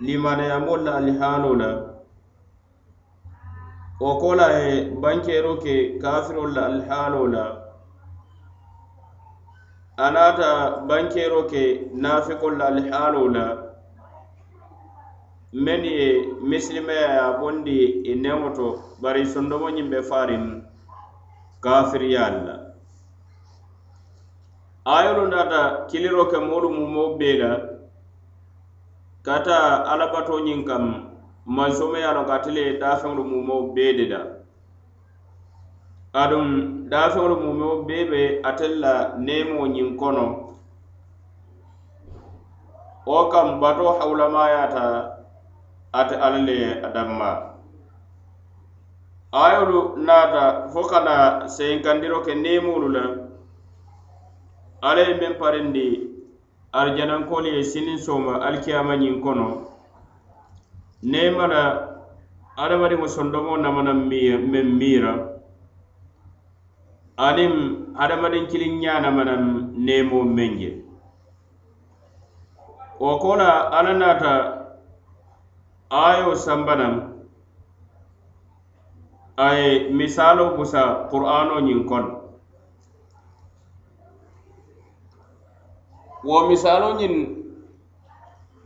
limanayamol 0.00 0.80
la 0.86 0.96
alihaanoo 0.96 1.54
la 1.62 1.70
wo 4.00 4.10
ko 4.20 4.34
la 4.40 4.46
ye 4.58 4.90
bankeeroo 5.02 5.56
ke 5.62 5.74
kafirol 6.02 6.52
la 6.56 6.66
alihaanoo 6.66 7.26
la 7.34 7.44
a 9.96 10.10
naata 10.10 10.50
ke 11.50 11.62
naafikolu 12.02 12.56
la 12.58 12.66
alihaanoo 12.66 13.28
la 13.28 13.46
men 15.52 15.84
ye 15.84 16.26
misilimaya 16.48 17.08
ye 17.14 17.18
a 17.18 17.32
bondi 17.40 17.76
e 17.82 18.12
i 18.12 18.14
neŋo 18.14 18.48
to 18.56 18.66
bari 19.02 19.26
sondomo 19.26 19.68
ñiŋ 19.70 19.88
be 19.90 19.98
faariŋ 20.10 20.44
kafiriyaalu 21.64 22.40
la 22.46 22.56
ayolu 24.96 25.26
naata 25.32 25.60
kiliro 25.90 26.24
ke 26.30 26.38
moolu 26.38 26.68
mumo 26.70 27.18
bee 27.18 27.36
la 27.42 27.67
kata 29.28 29.84
alabatoñiŋ 29.92 30.60
kam 30.68 30.84
mansome 31.56 31.98
ye 32.00 32.06
a 32.10 32.16
loŋ 32.16 32.26
ka 32.28 32.34
ate 32.40 32.50
le 32.56 32.64
daafeŋolu 32.80 33.22
mumeo 33.30 33.60
bee 33.74 33.92
de 33.98 34.04
da 34.12 34.20
aduŋ 36.22 36.46
daafeŋolu 36.90 37.36
mumeo 37.44 37.74
bee 37.86 38.04
be 38.10 38.20
atelu 38.48 38.76
la 38.84 38.94
neemoo 39.26 39.66
ñiŋ 39.74 39.88
kono. 40.00 40.26
Wo 43.08 43.20
kam 43.32 43.48
bato 43.60 43.84
hawulamayaata 43.98 44.84
ate 46.00 46.14
alla 46.24 46.40
le 46.48 46.56
a 46.86 46.88
danma 46.94 47.30
ayolu 49.44 49.78
naata 50.06 50.42
fo 50.72 50.80
kana 50.90 51.14
seyinkandiro 51.54 52.18
ke 52.26 52.32
neemoolu 52.34 52.88
la 52.96 53.04
alla 54.88 55.00
ye 55.08 55.14
meŋ 55.20 55.32
parindi 55.40 56.07
arjanankolu 56.80 57.48
ye 57.56 57.62
sinin 57.64 57.98
sooma 57.98 58.32
alikiyama 58.46 58.94
ñiŋ 59.02 59.20
kono. 59.24 59.46
Ne 61.02 61.26
i 61.26 61.30
mala 61.30 61.62
sondomo 63.08 63.56
namana 63.56 63.92
meŋ 63.94 64.66
miira 64.78 65.12
aniŋ 67.16 67.52
adamadiŋ 68.02 68.44
kiliŋ 68.50 68.74
ña 68.82 69.00
namana 69.02 69.34
neemo 69.86 70.18
meŋ 70.36 70.52
je 70.60 70.70
wo 73.00 73.18
ko 73.22 73.36
la 73.36 73.50
alla 73.78 73.92
naata 73.94 74.32
ayo 75.90 76.34
sambanaŋ 76.34 76.94
a 79.36 79.48
ye 79.58 79.88
misaaloo 79.98 80.56
busa 80.56 80.82
qur'ano 81.10 81.60
ñiŋ 81.66 81.80
kono 81.88 82.17
wo 86.28 86.38
misalo 86.48 86.88
ñiŋ 87.00 87.14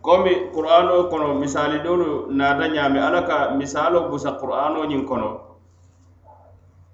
komi 0.07 0.33
qur'ano 0.55 0.95
kono 1.11 1.29
misali 1.43 1.79
doolu 1.85 2.27
naata 2.39 2.67
ñaami. 2.75 2.99
Alla 3.07 3.23
ka 3.29 3.37
misalo 3.59 3.99
busa 4.11 4.31
qur'ano 4.41 4.81
ñiŋ 4.91 5.03
kono. 5.09 5.31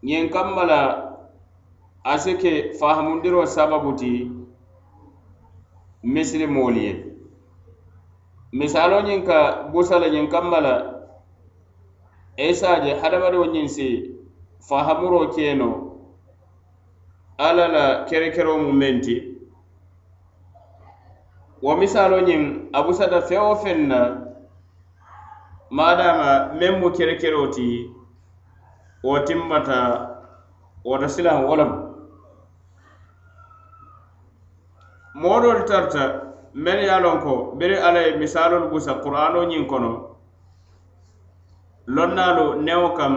Ñiŋ 0.06 0.24
kamma 0.34 0.62
la 0.70 0.80
a 2.04 2.18
si 2.18 2.32
ke 2.36 2.52
fahamundiro 2.78 3.46
sababu 3.46 3.90
ti 4.00 4.30
misilimoolu 6.12 6.78
ye. 6.86 6.92
Misalo 8.52 8.96
ñiŋ 9.08 9.20
ka 9.28 9.38
busa 9.72 9.98
la 9.98 10.08
ñiŋ 10.08 10.26
kamma 10.28 10.60
la 10.60 10.74
isa 12.36 12.70
je 12.84 12.90
hadamadiwo 13.00 13.46
ñiŋ 13.54 13.68
si 13.68 13.86
fahamuro 14.68 15.28
keno 15.34 15.68
alla 17.38 17.66
la 17.68 17.84
kerekero 18.08 18.52
mu 18.62 18.72
meŋ 18.72 18.96
ti. 19.04 19.37
wo 21.62 21.72
misalo 21.76 22.16
ñiŋ 22.20 22.42
a 22.72 22.82
busata 22.86 23.18
feŋ 23.28 23.40
wo 23.48 23.54
feŋ 23.62 23.78
na 23.90 23.98
maadama 25.76 26.30
meŋ 26.58 26.72
mu 26.80 26.88
kerekero 26.96 27.42
ti 27.54 27.68
wo 29.04 29.14
timmata 29.26 29.78
woto 30.86 31.08
silaŋ 31.14 31.38
wo 31.48 31.54
lemu 31.60 31.78
moo 35.20 35.40
doolu 35.42 35.62
tarta 35.70 36.02
meŋ 36.64 36.78
ye 36.84 36.90
a 36.90 36.98
loŋ 37.04 37.16
ko 37.24 37.34
biri 37.58 37.76
alla 37.86 38.00
ye 38.06 38.16
misaalolu 38.22 38.66
busa 38.72 38.92
qur'ano 39.02 39.40
ñiŋ 39.50 39.66
kono 39.70 39.90
lonnaalu 41.94 42.62
newo 42.66 42.88
kam 42.98 43.14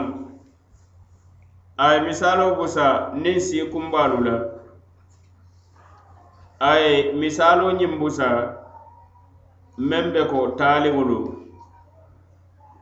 a 1.77 1.93
ye 1.93 1.99
misaalo 2.07 2.55
busa 2.57 2.85
niŋ 3.21 3.37
sii 3.39 3.69
kumbaalu 3.71 4.17
la. 4.25 4.50
aye 6.61 7.11
misalo 7.17 7.71
ñiŋ 7.79 7.93
busa 7.99 8.27
meŋ 9.89 10.05
be 10.13 10.21
ko 10.31 10.39
taaliŋolu 10.59 11.19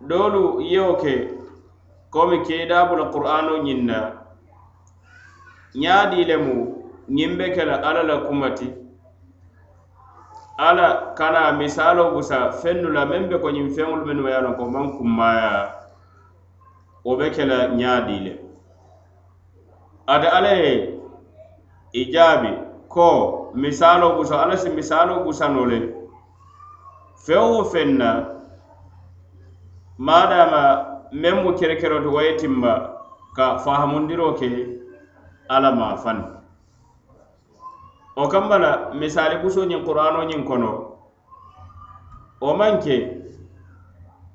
doolu 0.09 0.43
yeo 0.71 0.93
ke 1.01 1.13
komi 2.13 2.37
keedabula 2.47 3.05
qur'ano 3.13 3.53
ñiŋ 3.65 3.79
na 3.89 3.97
ñaadii 5.81 6.27
lemu 6.29 6.55
ñiŋ 7.15 7.31
be 7.37 7.45
ke 7.55 7.63
la 7.69 7.75
alla 7.87 8.03
la 8.03 8.15
kuma 8.27 8.49
ti 8.57 8.67
ala 10.67 11.15
kana 11.17 11.51
misalo 11.59 12.11
busa 12.13 12.51
fennu 12.59 12.89
la 12.91 13.05
meŋ 13.05 13.23
be 13.29 13.35
ko 13.43 13.47
ñiŋ 13.55 13.67
feŋolu 13.75 14.03
minnu 14.05 14.27
ye 14.27 14.35
a 14.35 14.41
loŋ 14.45 14.55
ko 14.59 14.63
maŋ 14.73 14.85
kummaya 14.97 15.51
wo 17.05 17.15
be 17.19 17.27
ke 17.35 17.43
la 17.45 17.57
ñaadii 17.79 18.21
le 18.25 18.33
ate 20.13 20.27
alla 20.37 20.51
ye 20.63 20.71
i 21.93 22.11
jaabi 22.13 22.51
ko 22.93 23.38
misalo 23.53 24.15
buso 24.15 24.35
alla 24.39 24.57
si 24.57 24.69
misalo 24.69 25.23
busanoo 25.23 25.65
le 25.65 25.79
feŋ 27.25 27.43
wo 27.51 27.63
feŋ 27.71 27.89
na 27.97 28.09
maadaama 29.97 30.61
meŋ 31.21 31.35
mu 31.43 31.51
kerekeroti 31.59 32.07
wo 32.07 32.21
ye 32.21 32.33
timba 32.37 32.73
ka 33.35 33.57
fahamundiro 33.63 34.33
ke 34.39 34.49
alla 35.49 35.71
ma 35.71 35.95
fani. 35.97 36.23
Wo 38.15 38.27
kamba 38.27 38.57
la 38.59 38.71
misaali 38.99 39.35
busoo 39.41 39.65
ñiŋ 39.65 39.81
qur'aanoo 39.85 40.27
ñiŋ 40.29 40.43
kono 40.47 40.71
wo 42.41 42.53
maŋ 42.59 42.73
ke 42.83 42.95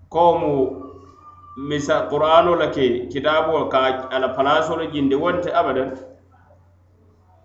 ko 0.09 0.39
mu 0.41 0.53
misa 1.57 2.07
qur'ano 2.11 2.55
la 2.55 2.67
ke 2.71 3.07
kitaaboo 3.13 3.69
ka 3.69 4.09
a 4.11 4.19
la 4.19 4.29
palaasoo 4.29 4.77
le 4.77 4.87
jindi 4.93 5.15
wonte 5.15 5.51
abadan 5.55 5.91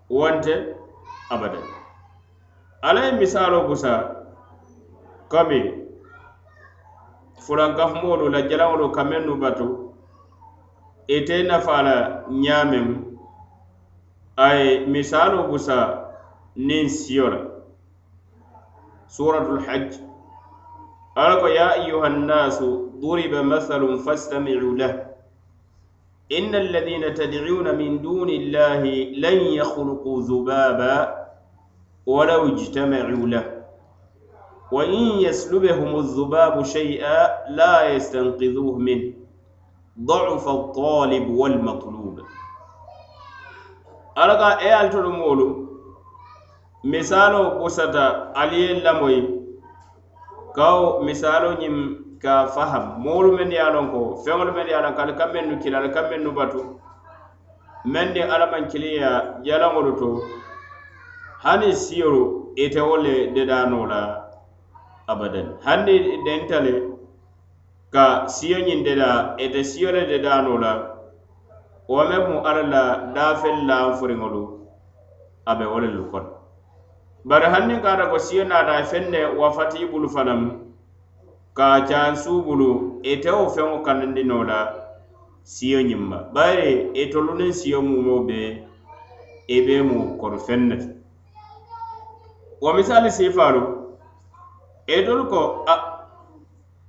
wonte 0.10 0.54
abadan 1.30 1.64
alla 2.82 3.06
ye 3.06 3.12
misalo 3.12 3.68
busa 3.68 4.16
komi 5.30 5.74
furankafumolu 7.46 8.30
la 8.30 8.42
jalaŋolu 8.42 8.92
ka 8.92 9.04
mennu 9.04 9.36
batu 9.42 9.94
ite 11.08 11.44
nafa 11.48 11.82
la 11.82 11.96
ñaameŋ 12.44 12.88
a 14.38 14.48
ye 14.56 14.86
misalo 14.86 15.48
busa 15.50 15.78
niŋ 16.56 16.88
siyo 16.90 17.30
la 17.30 17.40
suratul 19.08 19.60
hajj 19.66 19.92
alla 21.16 21.36
ko 21.42 21.48
ya 21.48 21.68
ayuha 21.78 22.10
nnasu 22.10 22.92
duriba 23.02 23.44
mathalun 23.44 24.00
fastamicu 24.06 24.76
lah 24.78 25.10
إن 26.30 26.56
الذين 26.56 27.14
تدعون 27.14 27.76
من 27.78 28.02
دون 28.02 28.30
الله 28.30 28.82
لن 29.18 29.38
يخلقوا 29.42 30.22
ذبابا 30.22 31.19
ولو 32.09 32.47
اجتمعوا 32.49 33.27
له 33.27 33.45
وإن 34.73 35.03
يسلبهم 35.27 35.97
الذباب 35.97 36.63
شيئا 36.65 37.51
لا 37.51 37.89
يستنقذوه 37.95 38.79
منه 38.79 39.13
ضعف 40.01 40.49
الطالب 40.49 41.31
والمطلوب 41.31 42.21
ألقى 44.19 44.61
إيه 44.61 44.81
التلمولو 44.81 45.69
مثالو 46.85 47.65
بسطة 47.65 48.33
علي 48.37 48.73
اللموي 48.73 49.29
كاو 50.57 51.03
مثالو 51.03 51.53
نيم 51.61 52.05
ka 52.25 52.49
faham 52.57 53.05
moolu 53.05 53.37
men 53.37 53.51
ye 53.53 53.59
a 53.61 53.69
lon 53.71 53.91
ko 53.93 54.01
feŋolu 54.25 54.53
men 54.57 54.67
ye 54.69 54.75
a 54.75 54.81
lon 54.81 54.95
ko 54.97 55.03
ali 55.03 55.15
ka 55.21 55.27
mennu 55.33 55.61
kili 55.63 55.77
ali 55.77 55.91
ka 55.93 56.03
mennu 56.11 56.31
batu 56.33 56.61
meŋ 57.93 58.07
di 58.15 58.21
alaman 58.35 58.65
kiliya 58.73 59.11
jalaŋolu 59.45 59.93
to 60.01 60.09
hani 61.44 61.74
siyolu 61.74 62.52
ite 62.56 62.82
wo 62.82 62.98
le 62.98 63.28
dedanoo 63.32 63.86
la 63.86 64.02
abadan. 65.08 65.56
Hani 65.64 66.20
dentale 66.26 66.84
ka 67.90 68.28
siyo 68.28 68.60
ñiŋ 68.60 68.84
deda 68.84 69.36
ite 69.40 69.64
siyo 69.64 69.92
le 69.92 70.06
dedanoo 70.06 70.58
la 70.60 70.72
wo 71.88 72.04
meŋ 72.10 72.24
mu 72.30 72.38
alla 72.50 72.64
la 72.74 72.84
daafeŋ 73.16 73.56
laŋ 73.70 73.94
foriŋolu 74.00 74.44
a 75.46 75.56
be 75.58 75.66
wo 75.66 75.80
le 75.80 75.88
lu 75.88 76.04
kono 76.12 76.30
bari 77.26 77.46
hanni 77.54 77.82
ka 77.82 77.90
ata 77.94 78.06
ko 78.12 78.18
siyo 78.20 78.44
naata 78.44 78.84
feŋ 78.84 79.04
ne 79.10 79.22
wafati 79.40 79.86
bulu 79.92 80.10
fanaŋ 80.10 80.42
ka 81.58 81.66
a 81.80 82.12
bulu 82.46 83.00
ite 83.12 83.30
wo 83.32 83.48
feŋo 83.56 83.80
kanandino 83.86 84.44
la 84.44 84.60
siyo 85.44 85.80
ñiŋ 85.82 86.02
ma. 86.10 86.18
Bari 86.34 86.92
itolu 86.94 87.34
niŋ 87.40 87.52
siyo 87.60 87.82
mumo 87.82 88.28
be 88.28 88.40
i 89.48 89.58
be 89.66 89.76
mu 89.82 90.18
kori 90.20 90.38
feŋ 90.38 90.62
ne 90.68 90.76
ti 90.78 90.99
wo 92.62 92.74
misali 92.74 93.12
siifaalu 93.12 93.62
etolu 94.88 95.24
ko 95.32 95.42
a 95.68 95.76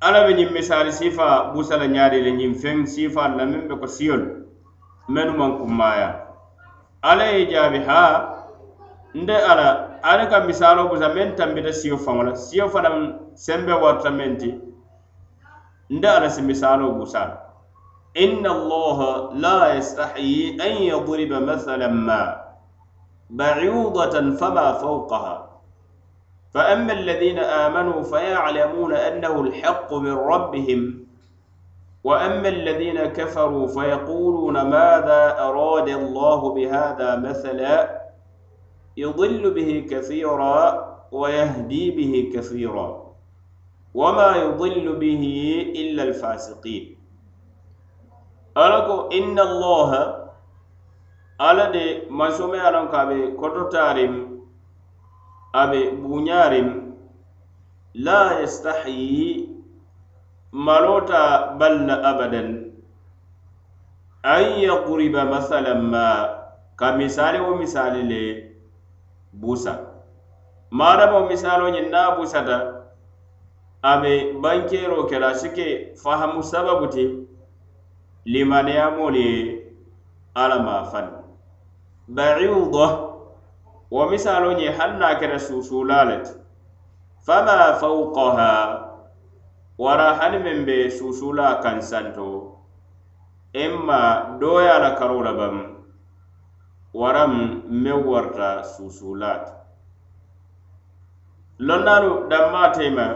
ala 0.01 0.25
be 0.27 0.33
ñiŋ 0.39 0.51
misali 0.53 0.93
siifa 0.93 1.53
busa 1.55 1.77
la 1.77 1.87
ñaadi 1.87 2.23
le 2.23 2.31
ñiŋ 2.33 2.53
feŋ 2.63 2.87
siifaalu 2.87 3.35
la 3.39 3.45
miŋ 3.47 3.63
be 3.69 3.75
ko 3.81 3.87
siyolu 3.87 4.27
mennu 5.09 5.33
maŋ 5.39 5.51
kummaya 5.59 6.09
ala 7.03 7.25
ye 7.25 7.47
jaabi 7.51 7.79
ha 7.89 8.01
nde 9.15 9.37
ala 9.51 9.67
ala 10.03 10.27
ka 10.31 10.41
misaaloo 10.49 10.89
busa 10.89 11.09
meŋ 11.15 11.35
tambita 11.37 11.73
siyo 11.73 11.97
faŋo 11.97 12.23
la 12.23 12.35
siyo 12.35 12.69
fanaŋ 12.69 12.97
sembe 13.35 13.73
warta 13.83 14.11
meŋ 14.11 14.33
ti 14.41 14.51
nde 15.91 16.09
ala 16.09 16.29
si 16.31 16.43
misaaloo 16.43 16.95
busa 16.99 17.21
la 17.29 17.51
إن 18.17 18.47
الله 18.47 18.99
لا 19.39 19.75
يستحيي 19.75 20.59
أن 20.59 20.83
يضرب 20.83 21.33
مثلا 21.43 21.87
ما 21.89 22.43
بعوضة 23.31 24.35
فما 24.37 24.73
فوقها 24.73 25.50
فأما 26.55 26.93
الذين 26.93 27.39
آمنوا 27.39 28.03
فيعلمون 28.03 28.93
أنه 28.95 29.41
الحق 29.41 29.95
من 29.95 30.13
ربهم 30.13 31.07
وأما 32.05 32.49
الذين 32.49 33.05
كفروا 33.05 33.67
فيقولون 33.67 34.55
ماذا 34.63 35.37
أراد 35.39 35.89
الله 35.89 36.55
بهذا 36.55 37.17
مثلا؟ 37.17 38.01
يضل 38.97 39.51
به 39.51 39.87
كثيرا 39.91 40.57
ويهدي 41.13 41.91
به 41.91 42.33
كثيرا 42.35 43.11
وما 43.95 44.37
يضل 44.37 44.97
به 44.97 45.25
إلا 45.77 46.03
الفاسقين. 46.03 46.99
ألقوا 48.57 49.13
إن 49.13 49.39
الله 49.39 49.91
على 51.41 51.71
دي 51.73 52.11
ما 52.11 52.31
سمع 52.31 52.69
لهم 52.69 52.89
كابي 52.89 53.33
كتو 53.39 53.63
تاريم 53.69 54.30
abe 55.53 55.91
buñarim 55.91 56.95
la 57.95 58.41
yastahyi 58.41 59.49
malota 60.53 61.57
balla 61.59 62.03
abadan. 62.05 62.71
An 64.23 64.61
yaqriba 64.61 65.25
masalan 65.25 65.83
ma 65.91 66.29
ka 66.77 66.93
misali 66.97 67.41
wo 67.41 67.57
misali 67.57 68.03
le 68.03 68.53
busa. 69.33 69.87
Madama 70.71 71.21
wo 71.21 71.27
misalo 71.29 71.71
ñin 71.71 71.91
na 71.91 72.17
busata 72.17 72.87
abe 73.83 74.33
bankero 74.43 75.05
kela 75.09 75.35
sike 75.35 75.97
fahamu 75.97 76.43
sababu 76.43 76.87
ti 76.87 77.27
limaneyamolu 78.27 79.17
ye 79.19 79.63
alama 80.35 80.85
fan. 80.85 81.11
Baiuda 82.09 83.10
wo 83.91 84.07
misalo 84.11 84.53
ñe 84.59 84.71
haŋ 84.79 84.99
na 84.99 85.19
kene 85.19 85.39
susula 85.39 86.05
le 86.09 86.17
ti 86.23 86.33
fama 87.27 87.75
fawqaha 87.81 88.51
wara 89.79 90.15
hani 90.19 90.39
meŋ 90.39 90.59
be 90.67 90.91
susula 90.91 91.61
kansanto. 91.63 92.57
Imma 93.53 94.37
doya 94.41 94.79
la 94.79 94.95
karo 94.95 95.23
la 95.23 95.33
bam 95.33 95.57
waram 96.95 97.63
meŋ 97.67 98.05
warta 98.07 98.63
susula 98.63 99.33
ti 99.45 99.53
lonnalu 101.59 102.29
damma 102.31 102.71
tema 102.73 103.07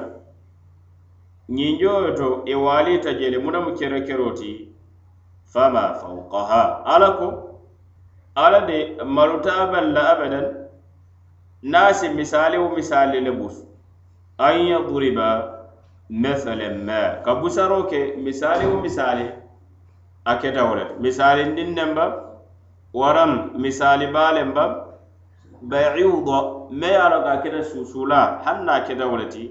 ñinjoyo 1.48 2.16
to 2.16 2.42
i 2.46 2.54
walita 2.54 3.12
jele 3.14 3.38
munamu 3.38 3.76
kere 3.78 4.00
kero 4.06 4.32
ti 4.34 4.74
fama 5.52 5.94
fawqaha 6.00 6.82
ala 6.84 7.10
ko? 7.18 7.28
Ala 8.36 8.66
de 8.66 8.96
maluta 9.04 9.70
balla 9.70 10.02
abadan 10.18 10.63
naa 11.64 11.92
si 11.94 12.08
misali 12.08 12.58
wo 12.58 12.68
misali 12.76 13.20
le 13.24 13.32
busu 13.32 13.64
an 14.38 14.56
yadriba 14.68 15.28
mathalan 16.10 16.84
ma. 16.84 17.22
Ka 17.24 17.34
busaro 17.40 17.88
ke 17.88 18.16
misali 18.20 18.66
wo 18.68 18.80
misali 18.84 19.32
a 20.26 20.36
keta 20.36 20.64
wo 20.68 20.74
le. 20.74 20.84
Misali 21.00 21.44
ndin 21.52 21.72
nemba 21.74 22.04
waram 22.92 23.56
misali 23.56 24.12
balen 24.12 24.52
ba 24.52 24.64
baiuda 25.62 26.68
me 26.70 26.86
ye 26.86 26.96
a 26.96 27.08
loŋ 27.08 27.22
ka 27.24 27.34
keta 27.42 27.62
suusula 27.64 28.44
haŋ 28.44 28.64
na 28.64 28.84
keta 28.84 29.08
wo 29.08 29.16
le 29.16 29.26
ti 29.32 29.50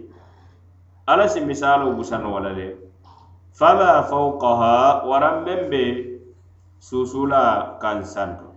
alla 1.07 1.27
si 1.27 1.41
misalo 1.41 1.97
busano 1.97 2.29
wo 2.29 2.39
le. 2.39 2.77
Fala 3.57 4.03
fawqaha 4.05 5.05
waram 5.09 5.43
meŋ 5.45 5.69
be 5.69 5.83
suusula 6.79 7.77
kaŋ 7.81 8.05
santo 8.05 8.53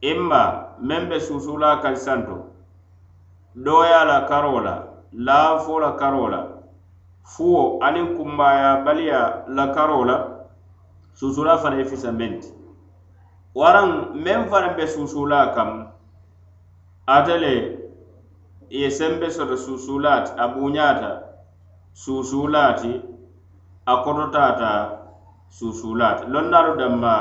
imma 0.00 0.42
meŋ 0.80 1.08
be 1.08 1.20
suusula 1.20 1.80
kaŋ 1.84 1.96
santo 1.96 2.53
doya 3.54 4.04
la 4.04 4.26
karo 4.26 4.60
la 4.60 4.82
laafo 5.12 5.80
la 5.80 5.92
karo 5.92 6.28
la 6.28 6.40
fuwo 7.22 7.78
aniŋ 7.82 8.16
kumbaya 8.16 8.84
baliya 8.84 9.44
la 9.48 9.66
karo 9.72 10.04
la 10.04 10.16
susula 11.14 11.58
fana 11.58 11.76
ye 11.76 11.84
fisa 11.84 12.12
meŋ 12.12 12.40
ti 12.40 12.48
waraŋ 13.54 13.88
meŋ 14.24 14.40
fanaŋ 14.50 14.76
be 14.76 14.86
susula 14.86 15.54
kam 15.54 15.70
ate 17.06 17.36
le 17.38 17.54
ye 18.70 18.90
sembe 18.90 19.30
soto 19.30 19.56
susulaati 19.56 20.32
a 20.36 20.48
buñaata 20.48 21.10
susulaati 21.92 22.92
a 23.86 23.94
kototaata 24.04 24.70
susulaati 25.48 26.26
lonnaalu 26.26 26.76
danma 26.76 27.14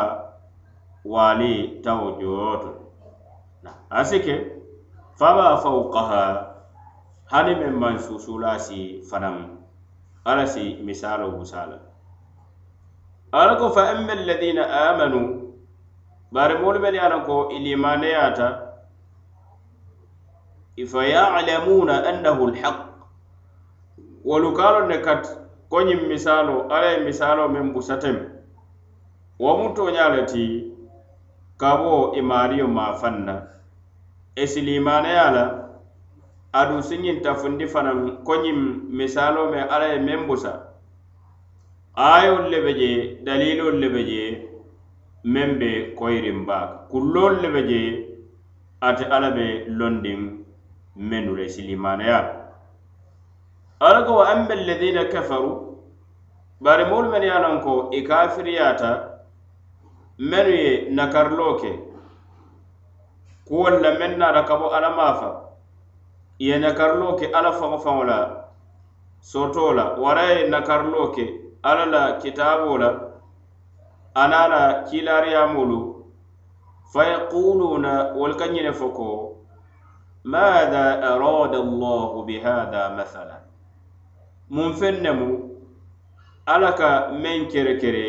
waali 1.05 1.79
tawo 1.83 2.17
jooto 2.19 2.71
asike 3.89 4.62
faba 5.19 5.57
fawqaha 5.57 6.23
hani 7.31 7.55
men 7.55 7.73
man 7.73 7.99
suusuulaa 7.99 8.59
si 8.59 9.01
fanaŋ 9.09 9.37
ala 10.25 10.47
si 10.47 10.79
misaaloo 10.85 11.37
busa 11.37 11.67
ala 13.31 13.55
ko 13.55 13.69
fa 13.69 13.89
amma 13.91 14.13
alladhina 14.13 14.63
amanu 14.89 15.21
bare 16.31 16.57
moolu 16.61 16.79
melu 16.79 16.97
yana 16.97 17.19
ko 17.25 17.49
i 17.49 17.59
limaneyaata 17.59 18.47
fa 20.81 21.05
yalamuna 21.05 22.01
annahu 22.09 22.49
alhaq. 22.49 22.77
Wolu 24.25 24.53
kaaloŋ 24.57 24.87
ne 24.87 24.97
kat 25.01 25.23
ko 25.69 25.85
misalo 25.85 26.65
ala 26.69 26.91
ye 26.91 27.05
misaaloo 27.05 27.47
meŋ 27.53 27.73
busatem. 27.73 28.17
Wo 29.39 29.57
mu 29.57 29.73
tooñaa 29.75 30.09
le 30.15 30.25
ti 30.25 30.73
ka 31.57 31.77
bo 31.77 32.13
e 32.15 32.21
e 34.35 34.47
silimaneya 34.47 35.31
la 35.31 35.43
adu 36.59 36.81
siñiŋ 36.89 37.17
tafundi 37.25 37.65
fanaŋ 37.73 37.99
koñiŋ 38.27 38.59
misalo 38.97 39.41
me 39.51 39.59
alla 39.73 39.87
ye 39.93 39.99
meŋ 40.07 40.27
busa 40.27 40.53
ayolu 41.95 42.49
le 42.53 42.59
be 42.65 42.71
je 42.79 42.91
dalilolu 43.25 43.77
le 43.83 43.87
be 43.93 44.01
je 44.09 44.23
meŋ 45.33 45.49
be 45.59 45.69
koyirin 45.99 46.45
baaka 46.47 46.75
kulloolu 46.91 47.41
le 47.43 47.49
be 47.55 47.61
je 47.69 47.81
ate 48.87 49.05
alla 49.15 49.29
be 49.37 49.45
londiŋ 49.79 50.19
mennu 51.09 51.31
le 51.39 51.45
silimaneya 51.53 52.19
la 52.25 53.87
alla 53.87 54.05
ko 54.05 54.11
wa 54.19 54.25
amma 54.33 54.53
alladina 54.57 55.05
kafaru 55.13 55.51
bari 56.61 56.85
moolu 56.89 57.07
e 57.07 57.11
menu 57.11 57.25
ye 57.25 57.33
a 57.37 57.43
loŋ 57.45 57.57
ko 57.65 57.73
i 57.97 58.01
kafiriyata 58.09 58.91
mennu 60.29 60.53
ye 60.63 60.71
nakariloo 60.97 61.55
ke 61.61 61.92
kuwol 63.47 63.81
la 63.81 63.91
meŋ 63.99 64.17
naata 64.17 64.41
ka 64.47 64.55
bo 64.59 64.67
alla 64.75 64.89
maafa. 64.89 65.29
Ye 66.39 66.57
nakariloo 66.59 67.15
ke 67.19 67.25
alla 67.37 67.51
faŋo 67.51 67.77
faŋo 67.77 68.03
la 68.03 68.19
soto 69.21 69.73
la. 69.73 69.85
Wara 70.03 70.23
ye 70.31 70.47
nakariloo 70.49 71.11
ke 71.15 71.25
alla 71.63 71.85
la 71.85 72.03
kitaaboo 72.21 72.77
la 72.77 72.89
ana 74.15 74.47
la 74.47 74.61
kiilaariyaamolu. 74.87 75.79
Fa 76.93 77.03
yaquluuna 77.05 78.13
wolu 78.15 78.35
ka 78.35 78.45
ñine 78.47 78.71
fo 78.73 78.89
ko 78.89 79.07
maada 80.23 81.01
arada 81.03 81.57
allahu 81.59 82.23
bihada 82.23 82.95
mathala 82.95 83.43
mun 84.49 84.73
feŋ 84.73 85.01
ne 85.01 85.11
mu 85.11 85.29
alla 86.45 86.71
ka 86.75 87.09
meŋ 87.11 87.47
kere 87.51 87.77
kere 87.81 88.05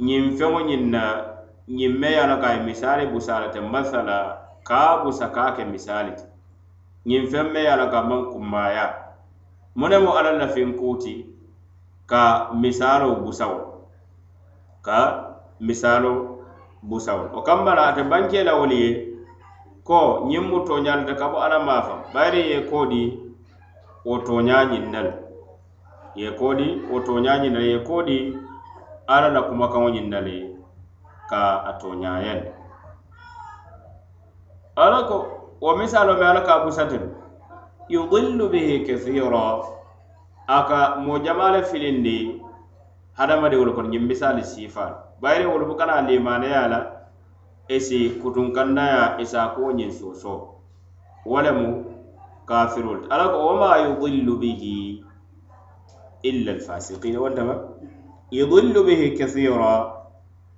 ñiŋ 0.00 0.24
feŋo 0.38 0.60
ñiŋ 0.68 0.82
na 0.90 1.31
ñiŋ 1.76 1.92
me 2.00 2.08
ye 2.14 2.18
a 2.20 2.26
loŋ 2.30 2.38
ko 2.40 2.46
a 2.46 2.52
ye 2.54 2.60
misaali 2.68 3.04
busa 3.12 3.40
le 3.42 3.48
te 3.54 3.60
masala 3.60 4.16
ka 4.68 4.76
a 4.92 5.00
busa 5.02 5.26
ka 5.34 5.44
ke 5.56 5.62
misaali 5.72 6.12
ti 6.18 6.24
ñiŋ 7.08 7.22
feŋ 7.30 7.46
me 7.52 7.60
ye 7.64 7.70
a 7.74 7.76
loŋ 7.80 7.88
ko 7.92 7.96
a 7.96 8.02
maŋ 8.08 8.20
kunmaaya 8.32 8.86
mu 9.78 9.86
ne 9.88 9.96
ka 12.10 12.22
misaaloo 12.60 13.16
busa 13.24 13.46
ka 14.86 14.98
misaaloo 15.66 16.18
busa 16.82 17.14
wo 17.14 17.24
wo 17.34 17.40
kamma 17.46 17.74
la 17.74 17.94
la 18.48 18.52
wolu 18.58 18.76
ko 19.88 19.98
ñiŋ 20.28 20.44
mu 20.50 20.58
tooñaa 20.66 21.14
ka 21.20 21.26
bo 21.32 21.38
alla 21.44 21.58
maafa 21.58 21.94
bayiri 22.14 22.42
ye 22.52 22.58
koo 22.70 22.84
wo 24.04 24.14
tooñaa 24.26 24.64
ñiŋ 24.70 24.84
ye 26.20 26.28
koo 26.38 26.54
wo 26.90 26.98
tooñaa 27.06 27.38
ñiŋ 27.42 27.56
ye 27.70 27.78
koo 27.86 28.02
di 28.02 28.18
alla 29.06 29.28
la 29.34 29.40
kumakaŋo 29.48 29.88
ñiŋ 29.94 30.08
na 30.12 30.20
ye. 30.28 30.51
Ka 31.32 31.64
a 31.64 31.72
toñayan 31.80 32.52
alla 34.76 35.08
ko 35.08 35.16
wo 35.64 35.72
misalo 35.80 36.20
me 36.20 36.24
alla 36.28 36.44
ka 36.44 36.60
busatin. 36.64 37.08
Yudillu 37.88 38.48
bihi 38.52 38.84
kathira. 38.86 39.64
Aka 40.48 40.96
mo 41.00 41.18
jamale 41.24 41.62
filindi 41.64 42.42
hadamadiŋolu 43.18 43.72
kono 43.76 43.88
ñiŋ 43.92 44.04
misali 44.08 44.42
sifalu 44.44 44.96
bayiri 45.20 45.46
wolu 45.46 45.64
bukana 45.70 46.00
limaneya 46.08 46.62
la 46.72 46.78
esi 47.74 47.98
kutunkannaya 48.20 49.20
isa 49.22 49.52
ko 49.54 49.70
ñiŋ 49.76 49.90
soso 49.92 50.32
wo 51.28 51.38
lemu 51.44 51.68
kafirol 52.48 53.06
ala 53.12 53.24
ko 53.32 53.38
wama 53.48 53.68
yudillu 53.84 54.34
bihi 54.40 55.04
illa 56.28 56.50
alfasiqin 56.56 57.16
wantama 57.20 57.54
yudillu 58.32 58.80
bihi 58.88 59.14
kathira 59.18 59.91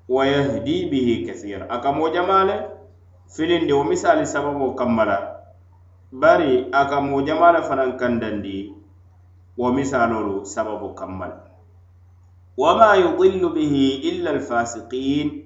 wa 0.08 0.26
yahdi 0.26 0.86
bihi 0.90 1.24
kasira 1.26 1.64
aka 1.70 1.80
ka 1.82 1.92
moo 1.92 2.08
le 2.08 2.56
filindi 3.28 3.72
wo 3.72 3.84
misali 3.84 4.26
sababo 4.26 4.74
kammala. 4.74 5.40
Bari 6.12 6.68
aka 6.72 6.90
ka 6.90 7.00
moo 7.00 7.22
jamaa 7.22 7.52
le 7.52 7.60
fanaŋ 7.62 7.96
kandandi 7.98 8.72
wo 9.56 9.72
misalolu 9.72 10.44
sababo 10.44 10.94
kammala. 10.94 11.40
Wama 12.56 12.96
yudillu 12.96 13.50
bihi 13.54 14.04
illa 14.08 14.30
alfasiqin 14.30 15.44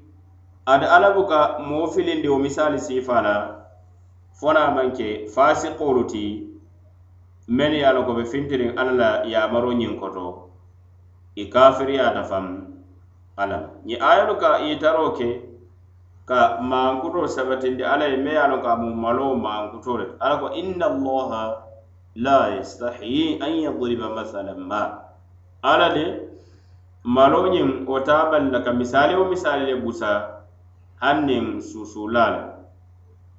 ada 0.66 0.90
alabuka 0.92 1.58
mo 1.64 1.86
filindi 1.88 2.28
wo 2.28 2.38
misali 2.38 2.78
sifala 2.78 3.64
fona 4.36 4.70
manke 4.70 5.26
fasiqolu 5.32 6.04
ti 6.06 6.44
men 7.48 7.72
ye 7.72 7.84
a 7.84 7.94
ko 8.04 8.12
be 8.14 8.24
fintirin 8.24 8.76
alla 8.78 8.92
la 8.92 9.10
yaamaro 9.24 9.72
ñiŋ 9.72 9.96
koto 10.00 10.50
i 11.36 11.44
kafiriyaata 11.48 12.22
faŋ 12.30 12.44
ala. 13.38 13.70
Ñi 13.86 13.94
ayolu 13.94 14.34
ka 14.36 14.58
itaro 14.66 15.14
ke 15.14 15.28
ka 16.26 16.58
mankuto 16.60 17.24
sabatindi 17.30 17.86
ala 17.86 18.04
ye 18.10 18.16
me 18.18 18.30
ye 18.34 18.38
a 18.38 18.58
ka 18.62 18.76
mu 18.76 18.90
malo 18.94 19.34
mankuto 19.38 19.96
le 19.98 20.06
ala 20.20 20.36
ko 20.42 20.50
inna 20.52 20.86
allaha 20.90 21.62
la 22.16 22.50
yastahi 22.58 23.38
an 23.40 23.52
yadriba 23.54 24.10
masalan 24.10 24.58
ma. 24.58 25.06
Ala 25.62 25.94
de 25.94 26.04
malo 27.04 27.46
ñiŋ 27.54 27.86
wo 27.86 28.00
taa 28.00 28.30
bali 28.30 28.50
la 28.50 28.60
ka 28.60 28.72
misali 28.72 29.14
wo 29.14 29.24
misali 29.30 29.66
le 29.70 29.74
busa 29.80 30.42
haŋ 31.00 31.24
niŋ 31.26 31.60
susula 31.62 32.24
la 32.34 32.42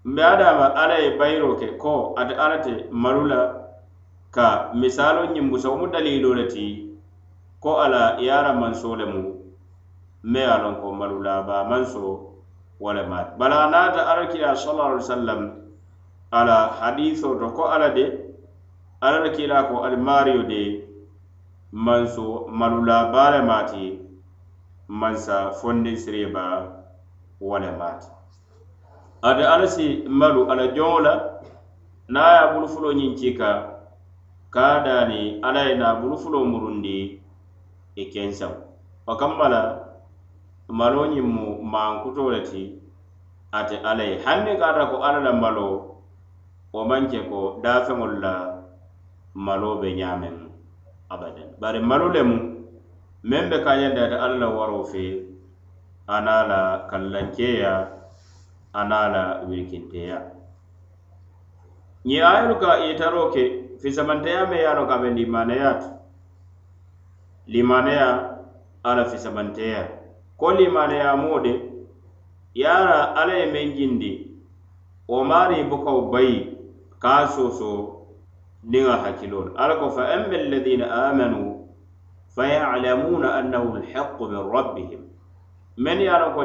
mbe 0.06 0.22
adama 0.24 0.66
ala 0.80 0.96
ye 1.04 1.18
bayiro 1.20 1.60
ke 1.60 1.76
ko 1.78 2.16
ate 2.18 2.34
ala 2.34 2.58
te 2.64 2.88
malu 2.92 3.28
la 3.28 3.40
ka 4.32 4.72
misalo 4.74 5.28
ñiŋ 5.36 5.52
busa 5.52 5.70
wo 5.70 5.78
mu 5.78 5.88
dalilo 5.92 6.34
le 6.34 6.48
ti 6.48 6.96
ko 7.60 7.84
ala 7.84 8.16
yara 8.24 8.56
a 8.56 8.96
le 8.96 9.06
mu. 9.06 9.39
me 10.24 10.40
ye 10.40 10.46
a 10.46 10.58
loŋ 10.64 10.76
ko 10.82 10.88
malulaba 10.92 11.64
maŋ 11.70 11.84
so 11.86 12.36
wo 12.80 12.92
le 12.94 13.04
maati 13.08 13.32
bari 13.40 13.54
a 13.56 13.68
naata 13.72 14.02
alakila 14.12 14.56
sallallahu 14.56 14.90
alaihi 14.92 15.06
wasallam 15.08 15.42
ala 16.32 16.58
hadisoo 16.80 17.40
to 17.40 17.48
ko 17.56 17.64
ala 17.72 17.90
de 17.96 18.06
ala 19.02 19.24
le 19.24 19.30
kila 19.32 19.64
ko 19.72 19.84
alimaario 19.88 20.44
de 20.44 20.64
maŋ 21.72 22.08
so 22.08 22.48
malulaba 22.52 23.32
le 23.32 23.42
maati 23.48 23.86
maŋ 24.88 25.16
sa 25.16 25.52
fondin 25.52 25.96
siriba 25.96 26.46
wo 27.40 27.58
le 27.60 27.72
maati 27.80 28.08
ate 29.24 29.44
ala 29.44 29.68
si 29.68 30.04
malu 30.08 30.52
ala 30.52 30.68
joŋo 30.76 31.00
la 31.00 31.14
niŋ 32.12 32.24
a 32.24 32.32
ye 32.34 32.40
a 32.44 32.52
bulufuloo 32.54 32.94
ñiŋ 33.00 33.16
cika 33.16 33.52
ka 34.52 34.64
a 34.76 34.84
daani 34.84 35.40
ala 35.48 35.62
ye 35.68 35.76
naa 35.76 35.96
bulufuloo 36.02 36.44
murundi 36.44 36.98
e 37.96 38.02
i 38.02 38.12
kenseŋo 38.12 38.58
o 39.08 39.16
kamma 39.16 39.48
la 39.54 39.89
malo 40.70 41.02
ñiŋ 41.10 41.26
mu 41.26 41.46
mankuto 41.66 42.30
le 42.30 42.40
ti 42.46 42.78
ate 43.52 43.76
ala 43.82 44.04
ye 44.06 44.16
hanni 44.26 44.54
kata 44.62 44.86
ko 44.94 45.02
ala 45.02 45.20
la 45.26 45.34
malo 45.34 45.98
wo 46.74 46.82
maŋ 46.90 47.10
ke 47.10 47.20
ko 47.30 47.58
daafeŋolu 47.64 48.18
la 48.22 48.34
malo 49.34 49.82
be 49.82 49.90
ñaameŋ 50.00 50.36
abadan. 51.14 51.50
Bari 51.62 51.80
malu 51.82 52.14
lemu 52.14 52.38
meŋ 53.30 53.44
be 53.50 53.58
kañandata 53.66 54.16
alla 54.22 54.38
la 54.46 54.48
waro 54.58 54.84
fe 54.86 55.26
ana 56.08 56.36
la 56.52 56.62
kallankeya 56.90 57.74
ana 58.74 59.00
la 59.14 59.24
wirikinteya 59.50 60.18
ñi 62.06 62.18
ayolu 62.22 62.56
ka 62.62 62.72
itaro 62.90 63.34
ke 63.34 63.44
fisamanteya 63.82 64.46
me 64.50 64.58
ye 64.62 64.70
ka 64.90 64.96
be 65.02 65.10
limaneyatu 65.18 65.90
limaneya 67.50 68.10
ala 68.86 69.04
fisamanteya. 69.10 69.99
Ko 70.40 70.52
limaneya 70.56 71.16
mo 71.20 71.40
de 71.44 71.54
yara 72.56 73.14
ala 73.16 73.34
ye 73.36 73.46
meŋ 73.52 73.76
jindi 73.76 74.12
wo 75.08 75.24
mari 75.24 75.64
bukaw 75.68 76.08
bayi 76.12 76.56
ka 77.00 77.28
soso 77.28 78.08
niŋa 78.64 78.96
hakkilolu 79.04 79.52
alla 79.60 79.76
ko 79.76 79.90
fa 79.92 80.08
amma 80.16 80.36
alladina 80.40 80.86
amanu 81.12 81.68
fayalamuna 82.36 83.36
annahu 83.40 83.76
alhaqu 83.84 84.24
min 84.32 84.44
rabbihim. 84.52 85.02
Men 85.78 86.00
ye 86.00 86.08
a 86.08 86.20
loŋ 86.20 86.32
ko 86.36 86.42